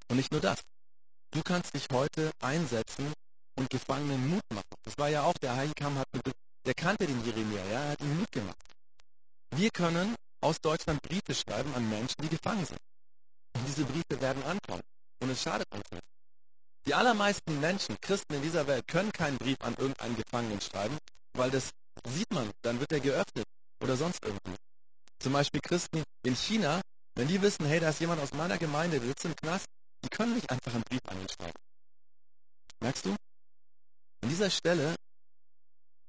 Und 0.08 0.16
nicht 0.16 0.32
nur 0.32 0.40
das. 0.40 0.58
Du 1.34 1.42
kannst 1.42 1.74
dich 1.74 1.88
heute 1.90 2.30
einsetzen 2.40 3.12
und 3.56 3.68
Gefangenen 3.68 4.30
Mut 4.30 4.44
machen. 4.50 4.68
Das 4.84 4.96
war 4.98 5.08
ja 5.08 5.24
auch, 5.24 5.34
der 5.34 5.56
Haikam 5.56 5.98
hat, 5.98 6.06
der 6.64 6.74
kannte 6.74 7.08
den 7.08 7.24
Jeremia, 7.24 7.64
ja, 7.64 7.80
er 7.80 7.88
hat 7.90 8.00
ihm 8.00 8.18
Mut 8.20 8.30
gemacht. 8.30 8.56
Wir 9.50 9.70
können 9.70 10.14
aus 10.40 10.60
Deutschland 10.60 11.02
Briefe 11.02 11.34
schreiben 11.34 11.74
an 11.74 11.90
Menschen, 11.90 12.22
die 12.22 12.28
gefangen 12.28 12.64
sind. 12.64 12.78
Und 13.56 13.66
diese 13.66 13.84
Briefe 13.84 14.20
werden 14.20 14.44
ankommen. 14.44 14.82
Und 15.20 15.30
es 15.30 15.42
schadet 15.42 15.66
uns 15.72 15.90
nicht. 15.90 16.04
Die 16.86 16.94
allermeisten 16.94 17.58
Menschen, 17.58 17.96
Christen 18.00 18.34
in 18.34 18.42
dieser 18.42 18.68
Welt, 18.68 18.86
können 18.86 19.10
keinen 19.10 19.38
Brief 19.38 19.56
an 19.60 19.74
irgendeinen 19.74 20.14
Gefangenen 20.14 20.60
schreiben, 20.60 20.98
weil 21.32 21.50
das 21.50 21.70
sieht 22.06 22.32
man, 22.32 22.48
dann 22.62 22.78
wird 22.78 22.92
er 22.92 23.00
geöffnet 23.00 23.46
oder 23.82 23.96
sonst 23.96 24.22
irgendwie. 24.22 24.56
Zum 25.18 25.32
Beispiel 25.32 25.60
Christen 25.60 26.04
in 26.22 26.36
China, 26.36 26.80
wenn 27.16 27.26
die 27.26 27.42
wissen, 27.42 27.66
hey, 27.66 27.80
da 27.80 27.88
ist 27.88 28.00
jemand 28.00 28.20
aus 28.20 28.32
meiner 28.34 28.58
Gemeinde, 28.58 29.00
der 29.00 29.08
sitzt 29.08 29.24
im 29.24 29.34
Knast, 29.34 29.66
die 30.04 30.08
können 30.10 30.34
nicht 30.34 30.50
einfach 30.50 30.74
einen 30.74 30.84
Brief 30.84 31.00
an 31.06 31.20
ihn 31.20 31.28
schreiben. 31.28 31.58
Merkst 32.80 33.06
du? 33.06 33.16
An 34.22 34.28
dieser 34.28 34.50
Stelle 34.50 34.94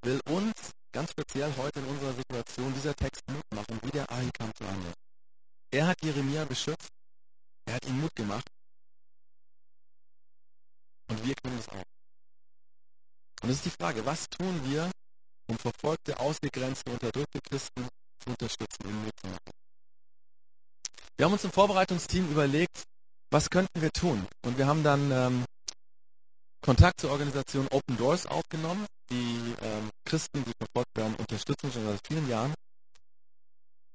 will 0.03 0.19
uns 0.27 0.53
ganz 0.91 1.11
speziell 1.11 1.55
heute 1.57 1.79
in 1.79 1.85
unserer 1.85 2.13
Situation 2.13 2.73
dieser 2.73 2.95
Text 2.95 3.21
Mut 3.29 3.43
machen, 3.53 3.79
wie 3.83 3.91
der 3.91 4.09
Ahikam 4.11 4.53
zu 4.55 4.67
handeln. 4.67 4.93
Er 5.71 5.87
hat 5.87 6.01
Jeremia 6.03 6.45
beschützt, 6.45 6.89
er 7.65 7.75
hat 7.75 7.85
ihm 7.85 7.99
Mut 8.01 8.15
gemacht 8.15 8.47
und 11.09 11.25
wir 11.25 11.35
können 11.35 11.59
es 11.59 11.69
auch. 11.69 11.83
Und 13.43 13.49
es 13.49 13.57
ist 13.57 13.65
die 13.65 13.77
Frage, 13.81 14.05
was 14.05 14.29
tun 14.29 14.63
wir, 14.69 14.91
um 15.47 15.57
verfolgte, 15.57 16.19
ausgegrenzte, 16.19 16.91
unterdrückte 16.91 17.39
Christen 17.41 17.87
zu 18.19 18.29
unterstützen, 18.29 18.87
ihnen 18.87 19.03
Mut 19.03 19.19
zu 19.19 19.27
machen? 19.27 19.51
Wir 21.17 21.25
haben 21.25 21.33
uns 21.33 21.43
im 21.43 21.51
Vorbereitungsteam 21.51 22.29
überlegt, 22.29 22.83
was 23.31 23.49
könnten 23.49 23.81
wir 23.81 23.91
tun? 23.91 24.25
Und 24.45 24.57
wir 24.57 24.67
haben 24.67 24.83
dann 24.83 25.11
ähm, 25.11 25.45
Kontakt 26.61 26.99
zur 27.01 27.11
Organisation 27.11 27.67
Open 27.69 27.97
Doors 27.97 28.25
aufgenommen, 28.25 28.85
die 29.09 29.55
ähm, 29.61 29.89
Christen, 30.05 30.43
die 30.43 30.53
verfolgt 30.57 30.95
werden, 30.95 31.15
unterstützen 31.15 31.71
schon 31.71 31.85
seit 31.85 31.99
vielen 32.07 32.27
Jahren. 32.27 32.53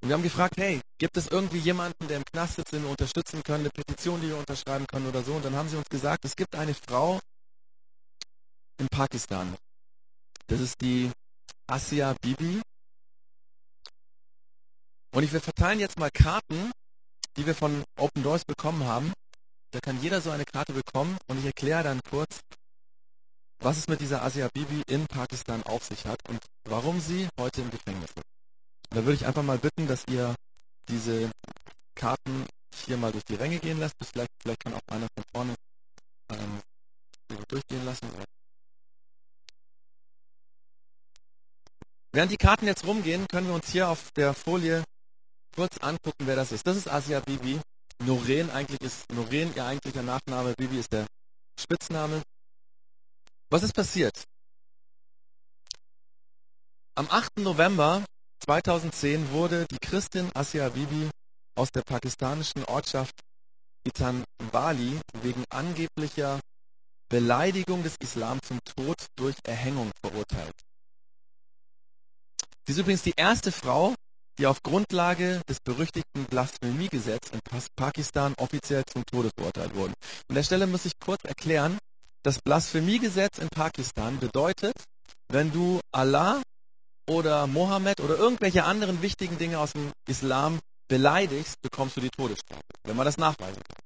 Und 0.01 0.09
wir 0.09 0.15
haben 0.15 0.23
gefragt, 0.23 0.55
hey, 0.57 0.81
gibt 0.99 1.17
es 1.17 1.27
irgendwie 1.27 1.59
jemanden, 1.59 2.09
der 2.09 2.17
im 2.17 2.25
Knast 2.25 2.57
sitzt, 2.57 2.73
den 2.73 2.85
wir 2.85 2.91
unterstützen 2.91 3.43
können, 3.43 3.65
eine 3.65 3.71
Petition, 3.71 4.21
die 4.21 4.29
wir 4.29 4.39
unterschreiben 4.39 4.87
können 4.87 5.07
oder 5.07 5.23
so? 5.23 5.35
Und 5.35 5.45
dann 5.45 5.55
haben 5.55 5.69
sie 5.69 5.77
uns 5.77 5.89
gesagt, 5.89 6.25
es 6.25 6.37
gibt 6.37 6.55
eine 6.55 6.75
Frau 6.75 7.21
in 8.79 8.89
Pakistan. 8.89 9.57
Das 10.47 10.61
ist 10.61 10.81
die 10.81 11.11
Asia 11.67 12.15
Bibi. 12.23 12.63
Und 15.13 15.23
ich, 15.23 15.33
wir 15.33 15.41
verteilen 15.41 15.81
jetzt 15.81 15.99
mal 15.99 16.11
Karten, 16.11 16.73
die 17.37 17.47
wir 17.47 17.55
von 17.55 17.85
Open 17.97 18.23
Doors 18.23 18.45
bekommen 18.45 18.85
haben. 18.85 19.13
Da 19.73 19.81
kann 19.81 20.01
jeder 20.03 20.21
so 20.21 20.31
eine 20.31 20.45
Karte 20.45 20.73
bekommen 20.73 21.17
und 21.29 21.39
ich 21.39 21.45
erkläre 21.45 21.85
dann 21.85 22.01
kurz, 22.09 22.41
was 23.61 23.77
es 23.77 23.89
mit 23.89 24.01
dieser 24.01 24.23
Asia 24.23 24.49
Bibi 24.53 24.83
in 24.89 25.07
Pakistan 25.07 25.63
auf 25.63 25.85
sich 25.85 26.07
hat 26.07 26.19
und 26.29 26.41
warum 26.65 27.01
sie 27.01 27.29
heute 27.39 27.61
im 27.61 27.71
Gefängnis 27.71 28.11
ist. 28.11 28.25
Da 28.91 29.05
würde 29.05 29.15
ich 29.15 29.27
einfach 29.27 29.43
mal 29.43 29.59
bitten, 29.59 29.87
dass 29.87 30.05
ihr 30.09 30.35
diese 30.89 31.31
Karten 31.95 32.47
hier 32.87 32.97
mal 32.97 33.13
durch 33.13 33.25
die 33.25 33.35
Ränge 33.35 33.59
gehen 33.59 33.79
lässt. 33.79 33.95
Vielleicht, 34.03 34.31
vielleicht 34.43 34.61
kann 34.61 34.75
auch 34.75 34.81
einer 34.89 35.07
von 35.15 35.25
vorne 35.33 35.55
ähm, 36.31 36.61
durchgehen 37.49 37.85
lassen. 37.85 38.09
Während 42.13 42.33
die 42.33 42.37
Karten 42.37 42.67
jetzt 42.67 42.85
rumgehen, 42.85 43.29
können 43.29 43.47
wir 43.47 43.55
uns 43.55 43.71
hier 43.71 43.89
auf 43.89 44.11
der 44.17 44.35
Folie 44.35 44.83
kurz 45.55 45.79
angucken, 45.79 46.27
wer 46.27 46.37
das 46.37 46.53
ist. 46.53 46.67
Das 46.67 46.77
ist 46.77 46.89
Asia 46.89 47.21
Bibi. 47.21 47.61
Noren 48.05 48.51
eigentlich 48.51 48.81
ist 48.81 49.11
Noren 49.13 49.55
ihr 49.55 49.65
eigentlicher 49.65 50.03
Nachname, 50.03 50.55
Bibi 50.57 50.79
ist 50.79 50.93
der 50.93 51.07
Spitzname. 51.59 52.23
Was 53.51 53.63
ist 53.63 53.75
passiert? 53.75 54.25
Am 56.95 57.11
8. 57.11 57.39
November 57.39 58.05
2010 58.45 59.31
wurde 59.33 59.67
die 59.71 59.79
Christin 59.79 60.31
Asia 60.35 60.69
Bibi 60.71 61.11
aus 61.57 61.71
der 61.71 61.83
pakistanischen 61.83 62.65
Ortschaft 62.65 63.15
Itanbali 63.87 65.01
wegen 65.23 65.45
angeblicher 65.51 66.41
Beleidigung 67.11 67.83
des 67.83 67.97
Islam 68.01 68.41
zum 68.43 68.61
Tod 68.65 68.97
durch 69.17 69.37
Erhängung 69.45 69.91
verurteilt. 70.01 70.55
Sie 72.67 72.73
ist 72.73 72.79
übrigens 72.79 73.03
die 73.03 73.15
erste 73.17 73.51
Frau, 73.51 73.95
die 74.41 74.47
auf 74.47 74.63
Grundlage 74.63 75.43
des 75.49 75.59
berüchtigten 75.61 76.25
Blasphemiegesetzes 76.25 77.33
in 77.33 77.41
Pakistan 77.77 78.35
offiziell 78.39 78.85
zum 78.87 79.05
Tode 79.05 79.31
verurteilt 79.37 79.75
wurden. 79.75 79.93
An 80.29 80.35
der 80.35 80.43
Stelle 80.43 80.67
muss 80.67 80.87
ich 80.87 80.93
kurz 80.99 81.23
erklären, 81.25 81.79
das 82.23 82.41
Blasphemiegesetz 82.41 83.39
in 83.39 83.49
Pakistan 83.49 84.19
bedeutet, 84.19 84.75
wenn 85.29 85.53
du 85.53 85.81
Allah 85.93 86.41
oder 87.09 87.47
Mohammed 87.47 88.01
oder 88.01 88.17
irgendwelche 88.17 88.65
anderen 88.65 89.03
wichtigen 89.03 89.37
Dinge 89.37 89.59
aus 89.59 89.73
dem 89.73 89.93
Islam 90.09 90.59
beleidigst, 90.89 91.61
bekommst 91.61 91.99
du 91.99 92.01
die 92.01 92.11
Todesstrafe, 92.11 92.63
wenn 92.85 92.97
man 92.97 93.05
das 93.05 93.19
nachweisen 93.19 93.63
kann. 93.63 93.79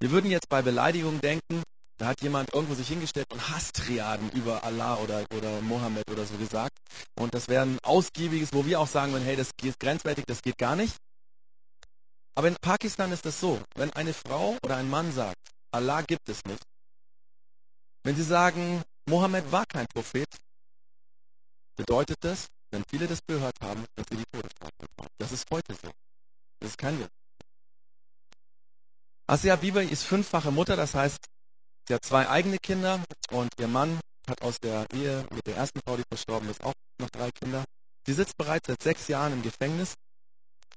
Wir 0.00 0.10
würden 0.10 0.30
jetzt 0.30 0.48
bei 0.48 0.62
Beleidigung 0.62 1.20
denken, 1.20 1.62
da 2.02 2.08
hat 2.08 2.20
jemand 2.20 2.52
irgendwo 2.52 2.74
sich 2.74 2.88
hingestellt 2.88 3.32
und 3.32 3.48
Hasstriaden 3.50 4.28
über 4.32 4.64
Allah 4.64 4.96
oder, 4.96 5.24
oder 5.36 5.60
Mohammed 5.60 6.10
oder 6.10 6.26
so 6.26 6.36
gesagt. 6.36 6.76
Und 7.14 7.32
das 7.32 7.46
wäre 7.46 7.64
ein 7.64 7.78
ausgiebiges, 7.84 8.52
wo 8.52 8.66
wir 8.66 8.80
auch 8.80 8.88
sagen 8.88 9.12
würden, 9.12 9.22
hey, 9.22 9.36
das 9.36 9.52
ist 9.62 9.78
grenzwertig, 9.78 10.24
das 10.26 10.42
geht 10.42 10.58
gar 10.58 10.74
nicht. 10.74 10.96
Aber 12.34 12.48
in 12.48 12.56
Pakistan 12.60 13.12
ist 13.12 13.24
das 13.24 13.38
so, 13.38 13.62
wenn 13.76 13.92
eine 13.92 14.12
Frau 14.14 14.58
oder 14.64 14.78
ein 14.78 14.90
Mann 14.90 15.12
sagt, 15.12 15.38
Allah 15.70 16.02
gibt 16.02 16.28
es 16.28 16.44
nicht, 16.44 16.64
wenn 18.02 18.16
sie 18.16 18.24
sagen, 18.24 18.82
Mohammed 19.08 19.52
war 19.52 19.64
kein 19.66 19.86
Prophet, 19.86 20.26
bedeutet 21.76 22.16
das, 22.22 22.48
wenn 22.72 22.82
viele 22.90 23.06
das 23.06 23.20
gehört 23.28 23.54
haben, 23.62 23.84
dass 23.94 24.06
sie 24.10 24.16
die 24.16 24.26
Todesstrafe 24.32 24.72
bekommen. 24.76 25.14
Das 25.18 25.30
ist 25.30 25.48
heute 25.52 25.72
so. 25.80 25.92
Das 26.58 26.70
ist 26.70 26.78
kein 26.78 26.98
Witz. 26.98 27.10
Asia 29.28 29.54
Bibi 29.54 29.84
ist 29.84 30.02
fünffache 30.02 30.50
Mutter, 30.50 30.74
das 30.74 30.96
heißt, 30.96 31.28
Sie 31.88 31.94
hat 31.94 32.04
zwei 32.04 32.28
eigene 32.28 32.58
Kinder 32.58 33.02
und 33.30 33.50
ihr 33.58 33.68
Mann 33.68 34.00
hat 34.28 34.42
aus 34.42 34.58
der 34.60 34.86
Ehe 34.92 35.26
mit 35.30 35.46
der 35.46 35.56
ersten 35.56 35.80
Frau, 35.80 35.96
die 35.96 36.04
verstorben 36.08 36.48
ist, 36.48 36.62
auch 36.62 36.74
noch 37.00 37.10
drei 37.10 37.30
Kinder. 37.32 37.64
Sie 38.06 38.12
sitzt 38.12 38.36
bereits 38.36 38.68
seit 38.68 38.82
sechs 38.82 39.08
Jahren 39.08 39.32
im 39.32 39.42
Gefängnis 39.42 39.94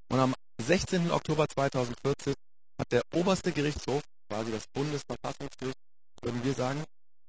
und 0.10 0.20
am 0.20 0.34
16. 0.62 1.12
Oktober 1.12 1.48
2014 1.48 2.34
hat 2.80 2.92
der 2.92 3.02
oberste 3.14 3.52
Gerichtshof, 3.52 4.02
quasi 4.30 4.52
das 4.52 4.66
Bundesverfassungsgericht, 4.74 5.78
würden 6.22 6.44
wir 6.44 6.54
sagen, 6.54 6.84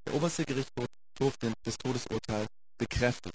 der 0.07 0.15
oberste 0.15 0.45
Gerichtshof 0.45 0.87
das 1.19 1.79
Todesurteil 1.79 2.47
bekräftigt. 2.79 3.35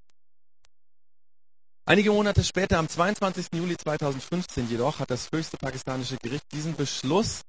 Einige 1.86 2.12
Monate 2.12 2.44
später, 2.44 2.78
am 2.78 2.88
22. 2.88 3.48
Juli 3.54 3.76
2015 3.76 4.70
jedoch, 4.70 5.00
hat 5.00 5.10
das 5.10 5.30
höchste 5.32 5.58
pakistanische 5.58 6.18
Gericht 6.18 6.46
diesen 6.52 6.76
Beschluss 6.76 7.42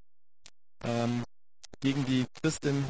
ähm, 0.84 1.22
gegen 1.80 2.04
die 2.06 2.26
Christin, 2.40 2.84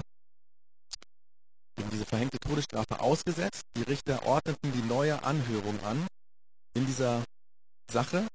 gegen 1.77 1.91
diese 1.91 2.05
verhängte 2.05 2.39
Todesstrafe 2.39 3.01
ausgesetzt. 3.01 3.63
Die 3.77 3.83
Richter 3.83 4.25
ordneten 4.25 4.73
die 4.73 4.83
neue 4.83 5.23
Anhörung 5.23 5.79
an 5.85 6.07
in 6.75 6.87
dieser 6.87 7.25
Sache. 7.91 8.27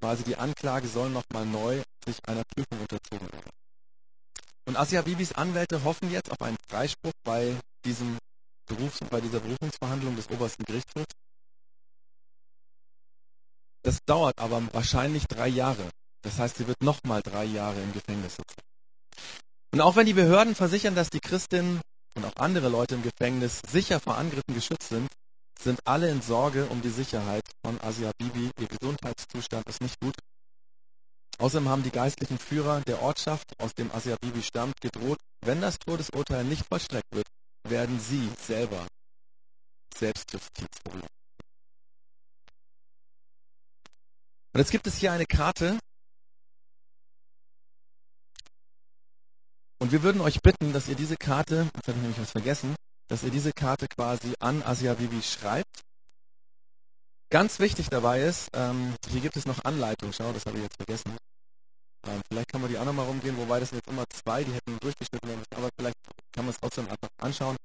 Quasi 0.00 0.24
die 0.24 0.36
Anklage 0.36 0.88
soll 0.88 1.10
nochmal 1.10 1.46
neu 1.46 1.82
sich 2.04 2.18
einer 2.26 2.42
Prüfung 2.44 2.80
unterzogen 2.80 3.32
werden. 3.32 3.50
Und 4.66 4.76
Asia 4.76 5.02
Bibis 5.02 5.32
Anwälte 5.32 5.84
hoffen 5.84 6.10
jetzt 6.10 6.30
auf 6.30 6.40
einen 6.40 6.56
Freispruch 6.68 7.12
bei 7.22 7.58
diesem 7.84 8.18
Berufs 8.66 8.98
bei 9.10 9.20
dieser 9.20 9.40
Berufungsverhandlung 9.40 10.16
des 10.16 10.30
obersten 10.30 10.64
Gerichtshofs. 10.64 11.12
Das 13.82 13.98
dauert 14.06 14.38
aber 14.38 14.66
wahrscheinlich 14.72 15.26
drei 15.26 15.48
Jahre. 15.48 15.90
Das 16.22 16.38
heißt, 16.38 16.56
sie 16.56 16.66
wird 16.66 16.82
nochmal 16.82 17.20
drei 17.22 17.44
Jahre 17.44 17.82
im 17.82 17.92
Gefängnis 17.92 18.36
sitzen. 18.36 18.60
Und 19.74 19.80
auch 19.80 19.96
wenn 19.96 20.06
die 20.06 20.12
Behörden 20.12 20.54
versichern, 20.54 20.94
dass 20.94 21.10
die 21.10 21.18
Christinnen 21.18 21.80
und 22.16 22.24
auch 22.24 22.36
andere 22.36 22.68
Leute 22.68 22.94
im 22.94 23.02
Gefängnis 23.02 23.60
sicher 23.68 23.98
vor 23.98 24.16
Angriffen 24.16 24.54
geschützt 24.54 24.88
sind, 24.90 25.08
sind 25.60 25.80
alle 25.84 26.08
in 26.10 26.22
Sorge 26.22 26.66
um 26.66 26.80
die 26.80 26.90
Sicherheit 26.90 27.42
von 27.60 27.80
Asia 27.80 28.12
Bibi. 28.16 28.52
Ihr 28.60 28.68
Gesundheitszustand 28.68 29.68
ist 29.68 29.80
nicht 29.80 29.98
gut. 29.98 30.14
Außerdem 31.38 31.68
haben 31.68 31.82
die 31.82 31.90
geistlichen 31.90 32.38
Führer 32.38 32.82
der 32.82 33.02
Ortschaft, 33.02 33.46
aus 33.58 33.74
dem 33.74 33.90
Asia 33.90 34.14
Bibi 34.20 34.44
stammt, 34.44 34.80
gedroht, 34.80 35.18
wenn 35.40 35.60
das 35.60 35.80
Todesurteil 35.80 36.44
nicht 36.44 36.64
vollstreckt 36.68 37.12
wird, 37.12 37.26
werden 37.68 37.98
sie 37.98 38.30
selber 38.46 38.86
Selbstjustiz 39.92 40.68
holen. 40.88 41.02
Und 44.52 44.60
jetzt 44.60 44.70
gibt 44.70 44.86
es 44.86 44.98
hier 44.98 45.10
eine 45.10 45.26
Karte, 45.26 45.80
wir 49.94 50.02
würden 50.02 50.22
euch 50.22 50.42
bitten, 50.42 50.72
dass 50.72 50.88
ihr 50.88 50.96
diese 50.96 51.16
Karte, 51.16 51.70
jetzt 51.72 51.86
habe 51.86 51.96
ich 51.96 52.02
nämlich 52.02 52.18
was 52.18 52.32
vergessen, 52.32 52.74
dass 53.06 53.22
ihr 53.22 53.30
diese 53.30 53.52
Karte 53.52 53.86
quasi 53.86 54.34
an 54.40 54.60
Asia 54.64 54.94
Bibi 54.94 55.22
schreibt. 55.22 55.82
Ganz 57.30 57.60
wichtig 57.60 57.90
dabei 57.90 58.22
ist, 58.22 58.48
ähm, 58.54 58.96
hier 59.08 59.20
gibt 59.20 59.36
es 59.36 59.46
noch 59.46 59.64
Anleitung. 59.64 60.12
Schau, 60.12 60.32
das 60.32 60.46
habe 60.46 60.56
ich 60.56 60.64
jetzt 60.64 60.74
vergessen. 60.78 61.16
Ähm, 62.08 62.20
vielleicht 62.28 62.48
kann 62.48 62.60
man 62.60 62.70
die 62.70 62.78
auch 62.78 62.84
nochmal 62.84 63.06
rumgehen, 63.06 63.36
wobei 63.36 63.60
das 63.60 63.68
sind 63.68 63.78
jetzt 63.78 63.88
immer 63.88 64.02
zwei, 64.12 64.42
die 64.42 64.52
hätten 64.52 64.76
durchgeschnitten 64.80 65.28
werden 65.28 65.38
müssen, 65.38 65.62
aber 65.62 65.68
vielleicht 65.78 65.96
kann 66.32 66.44
man 66.44 66.52
es 66.52 66.58
trotzdem 66.58 66.88
einfach 66.88 67.08
anschauen. 67.18 67.56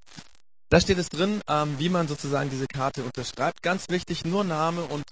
Da 0.70 0.80
steht 0.80 1.00
es 1.00 1.10
drin, 1.10 1.42
ähm, 1.50 1.80
wie 1.80 1.90
man 1.90 2.08
sozusagen 2.08 2.52
diese 2.52 2.68
Karte 2.68 3.02
unterschreibt. 3.02 3.64
Ganz 3.64 3.90
wichtig, 3.90 4.24
nur 4.24 4.44
Name 4.44 4.84
und 4.84 5.04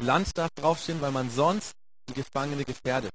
Land 0.00 0.36
darf 0.36 0.50
draufstehen, 0.56 1.00
weil 1.00 1.12
man 1.12 1.30
sonst 1.30 1.74
die 2.08 2.14
Gefangene 2.14 2.64
gefährdet. 2.64 3.12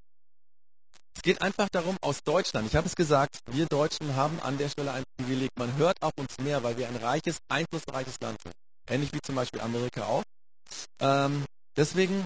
Es 1.16 1.22
geht 1.22 1.42
einfach 1.42 1.68
darum, 1.70 1.98
aus 2.02 2.24
Deutschland, 2.24 2.68
ich 2.68 2.76
habe 2.76 2.88
es 2.88 2.96
gesagt, 2.96 3.40
wir 3.48 3.66
Deutschen 3.66 4.16
haben 4.16 4.40
an 4.40 4.58
der 4.58 4.70
Stelle 4.70 4.92
ein 4.94 5.04
Privileg. 5.18 5.50
Man 5.58 5.76
hört 5.78 6.02
auf 6.02 6.14
uns 6.18 6.38
mehr, 6.42 6.64
weil 6.64 6.78
wir 6.78 6.88
ein 6.88 6.96
reiches, 6.96 7.40
einflussreiches 7.50 8.16
Land 8.22 8.42
sind. 8.42 8.54
Ähnlich 8.90 9.12
wie 9.14 9.22
zum 9.22 9.36
Beispiel 9.36 9.60
Amerika 9.62 10.06
auch. 10.06 10.24
Ähm, 11.00 11.44
deswegen 11.76 12.24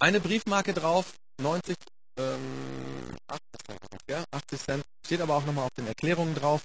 eine 0.00 0.20
Briefmarke 0.20 0.74
drauf, 0.74 1.14
90, 1.40 1.76
ähm, 2.18 3.16
80 3.28 4.60
Cent, 4.60 4.82
steht 5.04 5.20
aber 5.20 5.36
auch 5.36 5.44
nochmal 5.44 5.64
auf 5.64 5.74
den 5.76 5.86
Erklärungen 5.86 6.34
drauf. 6.34 6.62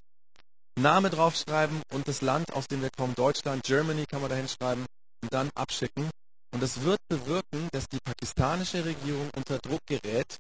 Name 0.80 1.10
draufschreiben 1.10 1.82
und 1.92 2.08
das 2.08 2.22
Land, 2.22 2.54
aus 2.54 2.68
dem 2.68 2.82
wir 2.82 2.90
kommen, 2.90 3.14
Deutschland, 3.16 3.64
Germany 3.64 4.06
kann 4.06 4.22
man 4.22 4.30
da 4.30 4.36
hinschreiben 4.36 4.86
und 5.22 5.34
dann 5.34 5.50
abschicken. 5.56 6.10
Und 6.52 6.64
es 6.64 6.82
wird 6.82 7.00
bewirken, 7.10 7.70
dass 7.72 7.88
die 7.88 8.00
pakistanische 8.04 8.86
Regierung 8.86 9.30
unter 9.36 9.60
Druck 9.60 9.82
gerät, 9.86 10.38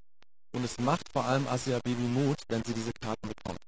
und 0.54 0.64
es 0.64 0.78
macht 0.80 1.12
vor 1.12 1.26
allem 1.26 1.47
Asia 1.47 1.80
Bibi 1.84 2.02
Mut, 2.02 2.38
wenn 2.47 2.64
sie 2.64 2.74
diese 2.74 2.91
Karten 3.02 3.28
bekommt. 3.28 3.60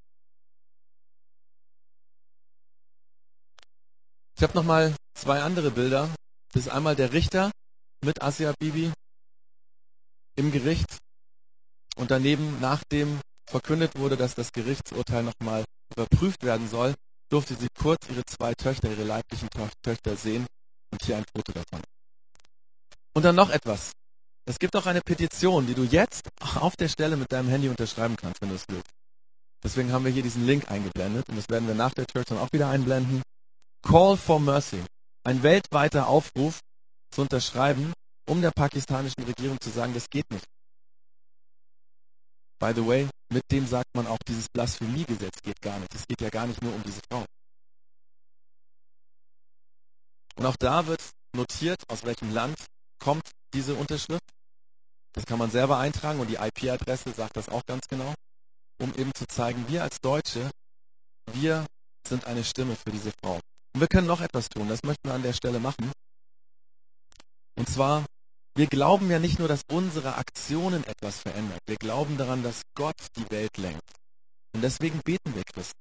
Ich 4.38 4.44
habe 4.44 4.56
nochmal 4.56 4.96
zwei 5.14 5.42
andere 5.42 5.72
Bilder. 5.72 6.10
Das 6.54 6.64
ist 6.64 6.70
einmal 6.70 6.96
der 6.96 7.14
Richter 7.14 7.52
mit 8.04 8.22
Asia 8.22 8.54
Bibi 8.60 8.92
im 10.36 10.52
Gericht 10.52 10.98
und 11.96 12.10
daneben, 12.10 12.60
nachdem 12.60 13.20
verkündet 13.50 13.98
wurde, 13.98 14.18
dass 14.18 14.34
das 14.34 14.52
Gerichtsurteil 14.52 15.24
nochmal 15.24 15.64
überprüft 15.96 16.44
werden 16.44 16.68
soll, 16.68 16.96
durfte 17.30 17.56
sie 17.56 17.68
kurz 17.78 18.10
ihre 18.10 18.26
zwei 18.26 18.54
Töchter, 18.54 18.90
ihre 18.90 19.04
leiblichen 19.04 19.50
Töchter 19.84 20.16
sehen 20.16 20.48
und 20.92 21.04
hier 21.04 21.18
ein 21.18 21.26
Foto 21.36 21.52
davon. 21.52 21.82
Und 23.14 23.24
dann 23.24 23.36
noch 23.36 23.50
etwas. 23.50 23.92
Es 24.46 24.58
gibt 24.60 24.76
auch 24.76 24.86
eine 24.86 25.02
Petition, 25.02 25.68
die 25.68 25.76
du 25.76 25.84
jetzt 25.84 26.30
auf 26.56 26.76
der 26.76 26.90
Stelle 26.90 27.16
mit 27.16 27.32
deinem 27.32 27.50
Handy 27.50 27.70
unterschreiben 27.70 28.16
kannst, 28.16 28.42
wenn 28.42 28.50
du 28.50 28.56
es 28.56 28.66
willst. 28.68 28.90
Deswegen 29.64 29.92
haben 29.92 30.06
wir 30.06 30.12
hier 30.12 30.24
diesen 30.24 30.46
Link 30.48 30.70
eingeblendet 30.72 31.30
und 31.30 31.36
das 31.36 31.48
werden 31.50 31.68
wir 31.68 31.76
nach 31.76 31.94
der 31.94 32.08
Church 32.08 32.26
dann 32.26 32.40
auch 32.40 32.52
wieder 32.52 32.70
einblenden. 32.70 33.22
Call 33.84 34.18
for 34.18 34.40
Mercy. 34.40 34.84
Ein 35.24 35.44
weltweiter 35.44 36.08
Aufruf 36.08 36.60
zu 37.12 37.22
unterschreiben, 37.22 37.94
um 38.28 38.42
der 38.42 38.52
pakistanischen 38.52 39.24
Regierung 39.24 39.60
zu 39.62 39.70
sagen, 39.70 39.94
das 39.94 40.10
geht 40.10 40.30
nicht. 40.32 40.46
By 42.60 42.74
the 42.76 42.86
way, 42.86 43.08
mit 43.32 43.44
dem 43.52 43.68
sagt 43.68 43.90
man 43.96 44.08
auch, 44.08 44.20
dieses 44.28 44.48
Blasphemiegesetz 44.50 45.42
geht 45.44 45.62
gar 45.62 45.80
nicht. 45.80 45.94
Es 45.94 46.08
geht 46.08 46.22
ja 46.22 46.30
gar 46.30 46.48
nicht 46.48 46.62
nur 46.62 46.74
um 46.74 46.84
diese 46.84 47.02
Frau. 47.10 47.26
Und 50.36 50.46
auch 50.46 50.56
da 50.58 50.88
wird 50.88 51.02
notiert, 51.36 51.84
aus 51.88 52.04
welchem 52.04 52.34
Land 52.34 52.58
kommt 53.00 53.30
diese 53.54 53.76
Unterschrift. 53.76 54.24
Das 55.14 55.26
kann 55.26 55.40
man 55.40 55.52
selber 55.52 55.78
eintragen 55.78 56.20
und 56.20 56.30
die 56.30 56.36
IP-Adresse 56.36 57.14
sagt 57.14 57.36
das 57.36 57.50
auch 57.50 57.66
ganz 57.66 57.88
genau, 57.88 58.14
um 58.82 58.94
eben 58.96 59.14
zu 59.14 59.26
zeigen, 59.28 59.68
wir 59.68 59.84
als 59.84 60.00
Deutsche, 60.00 60.50
wir 61.34 61.66
sind 62.08 62.26
eine 62.26 62.44
Stimme 62.44 62.76
für 62.76 62.92
diese 62.92 63.12
Frau. 63.22 63.40
Und 63.74 63.82
wir 63.82 63.88
können 63.88 64.08
noch 64.08 64.22
etwas 64.22 64.50
tun, 64.50 64.68
das 64.70 64.84
möchten 64.84 65.08
wir 65.08 65.14
an 65.14 65.24
der 65.24 65.34
Stelle 65.34 65.60
machen. 65.60 65.92
Und 67.58 67.70
zwar, 67.70 68.06
wir 68.56 68.68
glauben 68.68 69.10
ja 69.12 69.20
nicht 69.20 69.40
nur, 69.40 69.48
dass 69.48 69.62
unsere 69.70 70.16
Aktionen 70.16 70.84
etwas 70.86 71.20
verändern. 71.20 71.60
Wir 71.68 71.78
glauben 71.78 72.18
daran, 72.18 72.44
dass 72.44 72.62
Gott 72.76 72.96
die 73.18 73.30
Welt 73.30 73.58
lenkt. 73.58 73.92
Und 74.54 74.62
deswegen 74.62 75.02
beten 75.04 75.36
wir 75.36 75.44
Christen. 75.44 75.80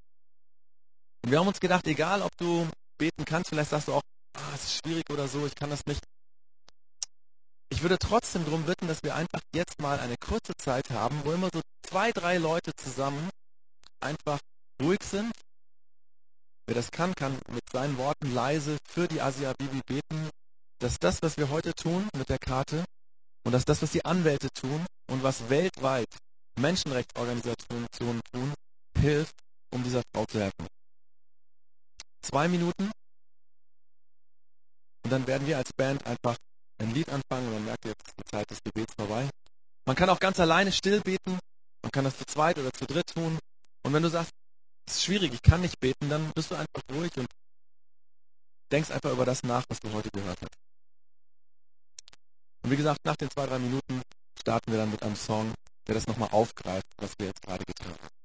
Und 1.24 1.30
wir 1.30 1.38
haben 1.38 1.48
uns 1.48 1.60
gedacht, 1.60 1.86
egal 1.86 2.22
ob 2.22 2.36
du 2.36 2.68
beten 2.98 3.24
kannst, 3.24 3.50
vielleicht 3.50 3.70
sagst 3.70 3.88
du 3.88 3.94
auch, 3.94 4.02
ah, 4.36 4.54
es 4.54 4.64
ist 4.64 4.80
schwierig 4.84 5.04
oder 5.10 5.28
so, 5.28 5.46
ich 5.46 5.54
kann 5.54 5.70
das 5.70 5.84
nicht. 5.86 6.00
Ich 7.72 7.82
würde 7.82 7.98
trotzdem 7.98 8.44
darum 8.44 8.64
bitten, 8.64 8.88
dass 8.88 9.02
wir 9.02 9.14
einfach 9.14 9.40
jetzt 9.54 9.80
mal 9.80 9.98
eine 10.00 10.16
kurze 10.16 10.52
Zeit 10.56 10.90
haben, 10.90 11.24
wo 11.24 11.32
immer 11.32 11.48
so 11.52 11.60
zwei, 11.86 12.10
drei 12.12 12.36
Leute 12.36 12.72
zusammen 12.74 13.30
einfach 14.00 14.40
ruhig 14.82 15.02
sind. 15.02 15.32
Wer 16.66 16.74
das 16.74 16.90
kann, 16.90 17.14
kann 17.14 17.38
mit 17.48 17.62
seinen 17.72 17.96
Worten 17.96 18.34
leise 18.34 18.76
für 18.88 19.08
die 19.08 19.20
Asia 19.20 19.54
Bibi 19.56 19.80
beten, 19.86 20.30
dass 20.80 20.98
das, 20.98 21.22
was 21.22 21.36
wir 21.36 21.50
heute 21.50 21.72
tun 21.74 22.08
mit 22.16 22.28
der 22.28 22.38
Karte 22.38 22.84
und 23.44 23.52
dass 23.52 23.64
das, 23.64 23.82
was 23.82 23.92
die 23.92 24.04
Anwälte 24.04 24.48
tun 24.50 24.84
und 25.08 25.22
was 25.22 25.48
weltweit 25.48 26.08
Menschenrechtsorganisationen 26.58 27.86
tun, 28.32 28.52
hilft, 28.98 29.34
um 29.72 29.82
dieser 29.84 30.02
Frau 30.12 30.26
zu 30.26 30.40
helfen. 30.40 30.66
Zwei 32.22 32.48
Minuten 32.48 32.90
und 35.04 35.10
dann 35.10 35.26
werden 35.26 35.46
wir 35.46 35.56
als 35.56 35.72
Band 35.72 36.06
einfach 36.06 36.36
ein 36.80 36.92
Lied 36.94 37.08
anfangen 37.08 37.46
und 37.48 37.54
dann 37.54 37.64
merkt 37.64 37.84
ihr, 37.84 37.90
jetzt 37.90 38.06
ist 38.08 38.18
die 38.18 38.24
Zeit 38.24 38.50
des 38.50 38.62
Gebets 38.62 38.94
vorbei. 38.94 39.28
Man 39.86 39.96
kann 39.96 40.10
auch 40.10 40.20
ganz 40.20 40.40
alleine 40.40 40.72
still 40.72 41.00
beten. 41.00 41.38
Man 41.82 41.92
kann 41.92 42.04
das 42.04 42.16
zu 42.18 42.24
zweit 42.26 42.58
oder 42.58 42.72
zu 42.72 42.86
dritt 42.86 43.08
tun. 43.14 43.38
Und 43.82 43.92
wenn 43.92 44.02
du 44.02 44.08
sagst, 44.08 44.32
es 44.86 44.96
ist 44.96 45.04
schwierig, 45.04 45.32
ich 45.32 45.42
kann 45.42 45.60
nicht 45.60 45.78
beten, 45.80 46.08
dann 46.08 46.30
bist 46.34 46.50
du 46.50 46.54
einfach 46.54 46.82
ruhig 46.92 47.16
und 47.16 47.28
denkst 48.72 48.90
einfach 48.90 49.12
über 49.12 49.24
das 49.24 49.42
nach, 49.42 49.64
was 49.68 49.80
du 49.80 49.92
heute 49.92 50.10
gehört 50.10 50.38
hast. 50.40 50.54
Und 52.62 52.70
wie 52.70 52.76
gesagt, 52.76 52.98
nach 53.04 53.16
den 53.16 53.30
zwei, 53.30 53.46
drei 53.46 53.58
Minuten 53.58 54.02
starten 54.38 54.70
wir 54.72 54.78
dann 54.78 54.90
mit 54.90 55.02
einem 55.02 55.16
Song, 55.16 55.54
der 55.86 55.94
das 55.94 56.06
nochmal 56.06 56.30
aufgreift, 56.30 56.86
was 56.98 57.14
wir 57.18 57.26
jetzt 57.26 57.42
gerade 57.42 57.64
getan 57.64 57.92
haben. 57.92 58.19